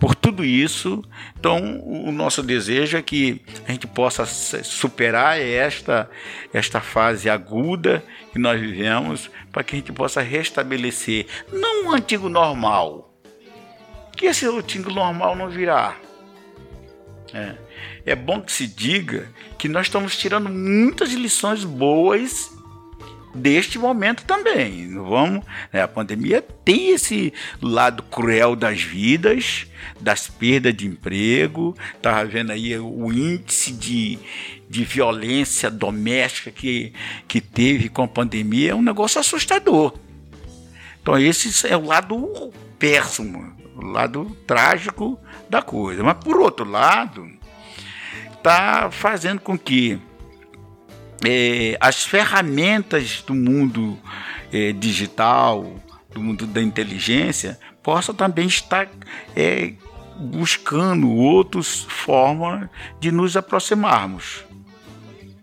Por 0.00 0.14
tudo 0.14 0.42
isso, 0.42 1.04
então 1.38 1.80
o 1.84 2.10
nosso 2.10 2.42
desejo 2.42 2.96
é 2.96 3.02
que 3.02 3.42
a 3.68 3.72
gente 3.72 3.86
possa 3.86 4.24
superar 4.24 5.38
esta 5.38 6.10
esta 6.52 6.80
fase 6.80 7.28
aguda 7.28 8.02
que 8.32 8.38
nós 8.38 8.58
vivemos 8.58 9.30
para 9.52 9.62
que 9.62 9.76
a 9.76 9.78
gente 9.78 9.92
possa 9.92 10.22
restabelecer 10.22 11.26
não 11.52 11.86
um 11.86 11.92
antigo 11.92 12.28
normal, 12.28 13.14
que 14.16 14.26
esse 14.26 14.46
antigo 14.46 14.90
normal 14.90 15.36
não 15.36 15.48
virá. 15.48 15.96
É. 17.32 17.54
é 18.06 18.14
bom 18.16 18.40
que 18.40 18.50
se 18.50 18.66
diga 18.66 19.28
que 19.56 19.68
nós 19.68 19.86
estamos 19.86 20.16
tirando 20.16 20.48
muitas 20.48 21.12
lições 21.12 21.62
boas 21.62 22.50
deste 23.34 23.78
momento 23.78 24.24
também. 24.24 24.92
Vamos, 24.94 25.44
né? 25.72 25.82
A 25.82 25.88
pandemia 25.88 26.42
tem 26.64 26.90
esse 26.90 27.32
lado 27.60 28.02
cruel 28.04 28.56
das 28.56 28.82
vidas, 28.82 29.66
das 30.00 30.28
perdas 30.28 30.74
de 30.74 30.86
emprego. 30.86 31.76
Estava 31.94 32.24
vendo 32.24 32.52
aí 32.52 32.78
o 32.78 33.12
índice 33.12 33.72
de, 33.72 34.18
de 34.68 34.84
violência 34.84 35.70
doméstica 35.70 36.50
que, 36.50 36.92
que 37.26 37.40
teve 37.40 37.88
com 37.88 38.02
a 38.02 38.08
pandemia, 38.08 38.72
é 38.72 38.74
um 38.74 38.82
negócio 38.82 39.20
assustador. 39.20 39.94
Então, 41.02 41.18
esse 41.18 41.66
é 41.66 41.76
o 41.76 41.84
lado 41.84 42.52
péssimo, 42.78 43.56
o 43.74 43.86
lado 43.86 44.36
trágico 44.46 45.18
da 45.48 45.62
coisa. 45.62 46.02
Mas, 46.02 46.22
por 46.22 46.38
outro 46.38 46.68
lado, 46.68 47.28
está 48.32 48.90
fazendo 48.90 49.40
com 49.40 49.58
que 49.58 49.98
é, 51.24 51.76
as 51.80 52.04
ferramentas 52.04 53.22
do 53.26 53.34
mundo 53.34 53.98
é, 54.52 54.72
digital, 54.72 55.74
do 56.12 56.20
mundo 56.20 56.46
da 56.46 56.62
inteligência, 56.62 57.58
possam 57.82 58.14
também 58.14 58.46
estar 58.46 58.88
é, 59.36 59.72
buscando 60.16 61.10
outras 61.10 61.80
formas 61.88 62.68
de 62.98 63.10
nos 63.10 63.36
aproximarmos. 63.36 64.44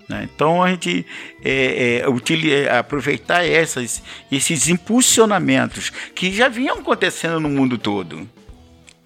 Né? 0.07 0.30
Então 0.34 0.63
a 0.63 0.69
gente 0.69 1.05
é, 1.43 2.01
é, 2.01 2.65
é, 2.65 2.78
aproveitar 2.78 3.45
essas, 3.45 4.01
esses 4.32 4.69
impulsionamentos 4.69 5.89
que 5.89 6.32
já 6.32 6.47
vinham 6.47 6.80
acontecendo 6.80 7.39
no 7.39 7.49
mundo 7.49 7.78
todo. 7.78 8.28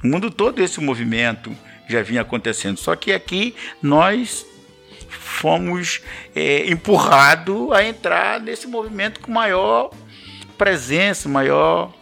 No 0.04 0.12
mundo 0.12 0.30
todo 0.30 0.62
esse 0.62 0.80
movimento 0.80 1.56
já 1.88 2.02
vinha 2.02 2.22
acontecendo. 2.22 2.78
Só 2.78 2.96
que 2.96 3.12
aqui 3.12 3.56
nós 3.82 4.46
fomos 5.12 6.02
é, 6.36 6.70
empurrados 6.70 7.72
a 7.72 7.84
entrar 7.84 8.40
nesse 8.40 8.68
movimento 8.68 9.20
com 9.20 9.32
maior 9.32 9.92
presença, 10.58 11.28
maior 11.28 11.94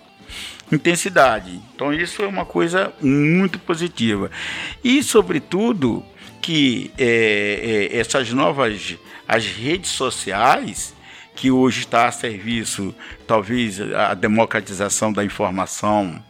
intensidade. 0.72 1.60
Então 1.74 1.94
isso 1.94 2.22
é 2.24 2.28
uma 2.28 2.46
coisa 2.46 2.94
muito 3.02 3.60
positiva. 3.60 4.30
E, 4.84 5.02
sobretudo, 5.02 6.04
que 6.42 6.92
é, 6.98 7.90
é, 7.92 7.98
essas 7.98 8.32
novas 8.32 8.98
as 9.28 9.46
redes 9.46 9.92
sociais, 9.92 10.96
que 11.36 11.52
hoje 11.52 11.82
está 11.82 12.08
a 12.08 12.12
serviço, 12.12 12.96
talvez, 13.28 13.80
a 13.80 14.14
democratização 14.16 15.14
da 15.14 15.24
informação, 15.24 16.22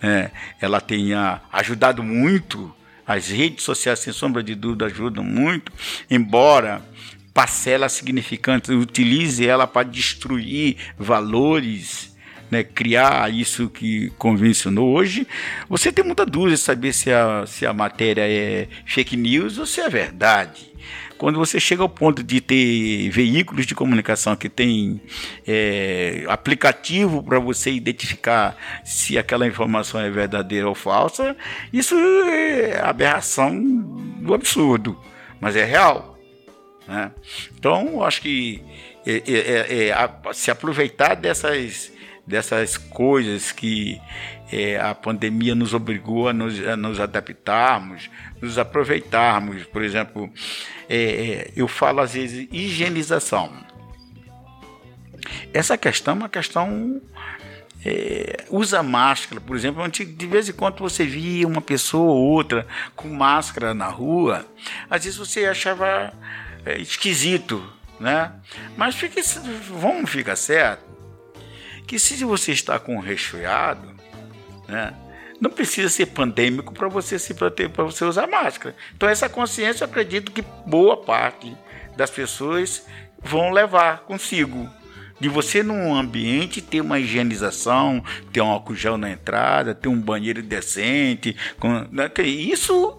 né, 0.00 0.30
ela 0.60 0.80
tenha 0.80 1.42
ajudado 1.52 2.02
muito 2.02 2.74
as 3.06 3.28
redes 3.28 3.64
sociais, 3.64 4.00
sem 4.00 4.12
sombra 4.12 4.42
de 4.42 4.54
dúvida, 4.54 4.86
ajudam 4.86 5.22
muito, 5.22 5.72
embora 6.10 6.82
parcela 7.32 7.88
significante 7.88 8.72
utilize 8.72 9.46
ela 9.46 9.66
para 9.66 9.86
destruir 9.86 10.76
valores, 10.98 12.16
né, 12.50 12.64
criar 12.64 13.30
isso 13.32 13.68
que 13.68 14.10
convencionou 14.16 14.94
hoje, 14.94 15.26
você 15.68 15.92
tem 15.92 16.04
muita 16.04 16.24
dúvida 16.24 16.54
de 16.54 16.60
saber 16.60 16.92
se 16.92 17.12
a, 17.12 17.44
se 17.46 17.66
a 17.66 17.72
matéria 17.72 18.22
é 18.22 18.68
fake 18.86 19.16
news 19.16 19.58
ou 19.58 19.66
se 19.66 19.80
é 19.80 19.88
verdade. 19.88 20.65
Quando 21.18 21.38
você 21.38 21.58
chega 21.58 21.82
ao 21.82 21.88
ponto 21.88 22.22
de 22.22 22.40
ter 22.40 23.08
veículos 23.10 23.66
de 23.66 23.74
comunicação 23.74 24.36
que 24.36 24.48
tem 24.48 25.00
é, 25.46 26.24
aplicativo 26.28 27.22
para 27.22 27.38
você 27.38 27.70
identificar 27.70 28.56
se 28.84 29.16
aquela 29.16 29.46
informação 29.46 30.00
é 30.00 30.10
verdadeira 30.10 30.68
ou 30.68 30.74
falsa, 30.74 31.36
isso 31.72 31.94
é 31.94 32.80
aberração 32.80 33.58
do 34.20 34.34
absurdo, 34.34 34.98
mas 35.40 35.56
é 35.56 35.64
real. 35.64 36.18
Né? 36.86 37.10
Então, 37.58 38.02
acho 38.02 38.20
que 38.22 38.62
é, 39.06 39.22
é, 39.26 39.88
é, 39.88 39.88
é 39.88 40.32
se 40.32 40.50
aproveitar 40.50 41.14
dessas, 41.14 41.92
dessas 42.26 42.76
coisas 42.76 43.52
que 43.52 44.00
é, 44.50 44.78
a 44.78 44.94
pandemia 44.94 45.54
nos 45.54 45.74
obrigou 45.74 46.28
a 46.28 46.32
nos, 46.32 46.58
a 46.66 46.76
nos 46.76 47.00
adaptarmos, 47.00 48.08
nos 48.40 48.58
aproveitarmos. 48.58 49.64
Por 49.64 49.82
exemplo, 49.82 50.30
é, 50.88 50.96
é, 50.96 51.52
eu 51.56 51.66
falo 51.66 52.00
às 52.00 52.14
vezes 52.14 52.48
higienização. 52.52 53.52
Essa 55.52 55.76
questão 55.76 56.14
é 56.14 56.16
uma 56.16 56.28
questão. 56.28 57.00
É, 57.84 58.44
usa 58.50 58.82
máscara, 58.82 59.40
por 59.40 59.54
exemplo, 59.54 59.86
de 59.88 60.26
vez 60.26 60.48
em 60.48 60.52
quando 60.52 60.78
você 60.78 61.04
via 61.04 61.46
uma 61.46 61.60
pessoa 61.60 62.12
ou 62.12 62.32
outra 62.32 62.66
com 62.96 63.08
máscara 63.08 63.74
na 63.74 63.86
rua, 63.86 64.44
às 64.90 65.04
vezes 65.04 65.16
você 65.16 65.44
achava 65.44 66.12
é, 66.64 66.78
esquisito, 66.80 67.64
né? 68.00 68.32
Mas 68.76 68.96
fique, 68.96 69.20
vamos 69.70 70.10
ficar 70.10 70.34
certo 70.34 70.84
que 71.86 71.98
se 71.98 72.24
você 72.24 72.50
está 72.50 72.78
com 72.80 72.96
um 72.96 73.00
resfriado, 73.00 73.94
né? 74.68 74.94
Não 75.40 75.50
precisa 75.50 75.88
ser 75.88 76.06
pandêmico 76.06 76.72
para 76.72 76.88
você 76.88 77.18
se 77.18 77.34
proteger, 77.34 77.70
para 77.70 77.84
você 77.84 78.04
usar 78.04 78.26
máscara. 78.26 78.74
Então 78.96 79.08
essa 79.08 79.28
consciência 79.28 79.84
eu 79.84 79.88
acredito 79.88 80.32
que 80.32 80.42
boa 80.66 80.96
parte 80.96 81.54
das 81.96 82.10
pessoas 82.10 82.86
vão 83.22 83.50
levar 83.50 84.00
consigo. 84.00 84.68
De 85.18 85.28
você 85.28 85.62
num 85.62 85.94
ambiente 85.94 86.60
ter 86.60 86.80
uma 86.80 86.98
higienização, 86.98 88.04
ter 88.32 88.42
um 88.42 88.50
álcool 88.50 88.74
gel 88.74 88.98
na 88.98 89.10
entrada, 89.10 89.74
ter 89.74 89.88
um 89.88 90.00
banheiro 90.00 90.42
decente, 90.42 91.34
com, 91.58 91.86
né? 91.90 92.10
isso 92.22 92.98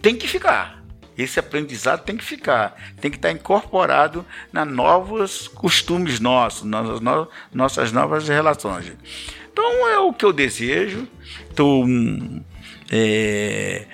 tem 0.00 0.16
que 0.16 0.26
ficar. 0.26 0.82
Esse 1.16 1.38
aprendizado 1.38 2.04
tem 2.04 2.16
que 2.16 2.24
ficar, 2.24 2.74
tem 2.98 3.10
que 3.10 3.18
estar 3.18 3.30
incorporado 3.30 4.24
na 4.50 4.64
novos 4.64 5.46
costumes 5.46 6.18
nossos, 6.18 6.62
nas 6.64 7.00
no, 7.00 7.28
nossas 7.52 7.92
novas 7.92 8.26
relações. 8.28 8.92
Então 9.52 9.88
é 9.88 9.98
o 9.98 10.12
que 10.12 10.24
eu 10.24 10.32
desejo. 10.32 11.06
Estou 11.50 11.86
é, 12.90 13.86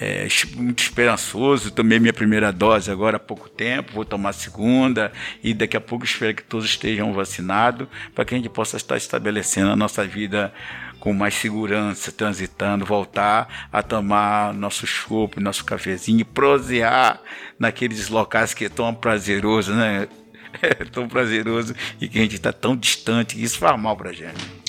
é, 0.00 0.28
muito 0.56 0.82
esperançoso. 0.82 1.70
Tomei 1.70 1.98
minha 1.98 2.12
primeira 2.12 2.52
dose 2.52 2.90
agora 2.90 3.16
há 3.16 3.20
pouco 3.20 3.48
tempo, 3.48 3.92
vou 3.92 4.04
tomar 4.04 4.30
a 4.30 4.32
segunda 4.32 5.12
e 5.42 5.52
daqui 5.52 5.76
a 5.76 5.80
pouco 5.80 6.04
espero 6.04 6.34
que 6.34 6.42
todos 6.42 6.64
estejam 6.64 7.12
vacinados 7.12 7.86
para 8.14 8.24
que 8.24 8.34
a 8.34 8.38
gente 8.38 8.48
possa 8.48 8.76
estar 8.76 8.96
estabelecendo 8.96 9.70
a 9.70 9.76
nossa 9.76 10.06
vida 10.06 10.52
com 11.00 11.12
mais 11.12 11.34
segurança, 11.34 12.12
transitando, 12.12 12.84
voltar 12.84 13.68
a 13.72 13.82
tomar 13.82 14.52
nosso 14.54 14.86
chopp, 14.86 15.40
nosso 15.40 15.64
cafezinho, 15.64 16.24
prosear 16.24 17.20
naqueles 17.58 18.08
locais 18.08 18.54
que 18.54 18.66
é 18.66 18.68
tão 18.68 18.94
prazeroso, 18.94 19.74
né? 19.74 20.08
É 20.62 20.84
tão 20.84 21.06
prazeroso 21.06 21.76
e 22.00 22.08
que 22.08 22.18
a 22.18 22.22
gente 22.22 22.34
está 22.34 22.52
tão 22.52 22.76
distante 22.76 23.40
isso 23.40 23.56
faz 23.56 23.80
mal 23.80 23.96
para 23.96 24.12
gente. 24.12 24.59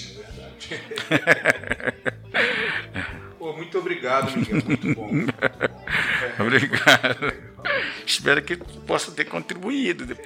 Pô, 3.37 3.53
muito 3.53 3.77
obrigado, 3.79 4.35
Miguel. 4.37 4.61
Muito 4.65 4.93
bom. 4.95 5.11
obrigado. 6.39 7.33
Espero 8.05 8.41
que 8.41 8.55
possa 8.55 9.11
ter 9.11 9.25
contribuído. 9.25 10.17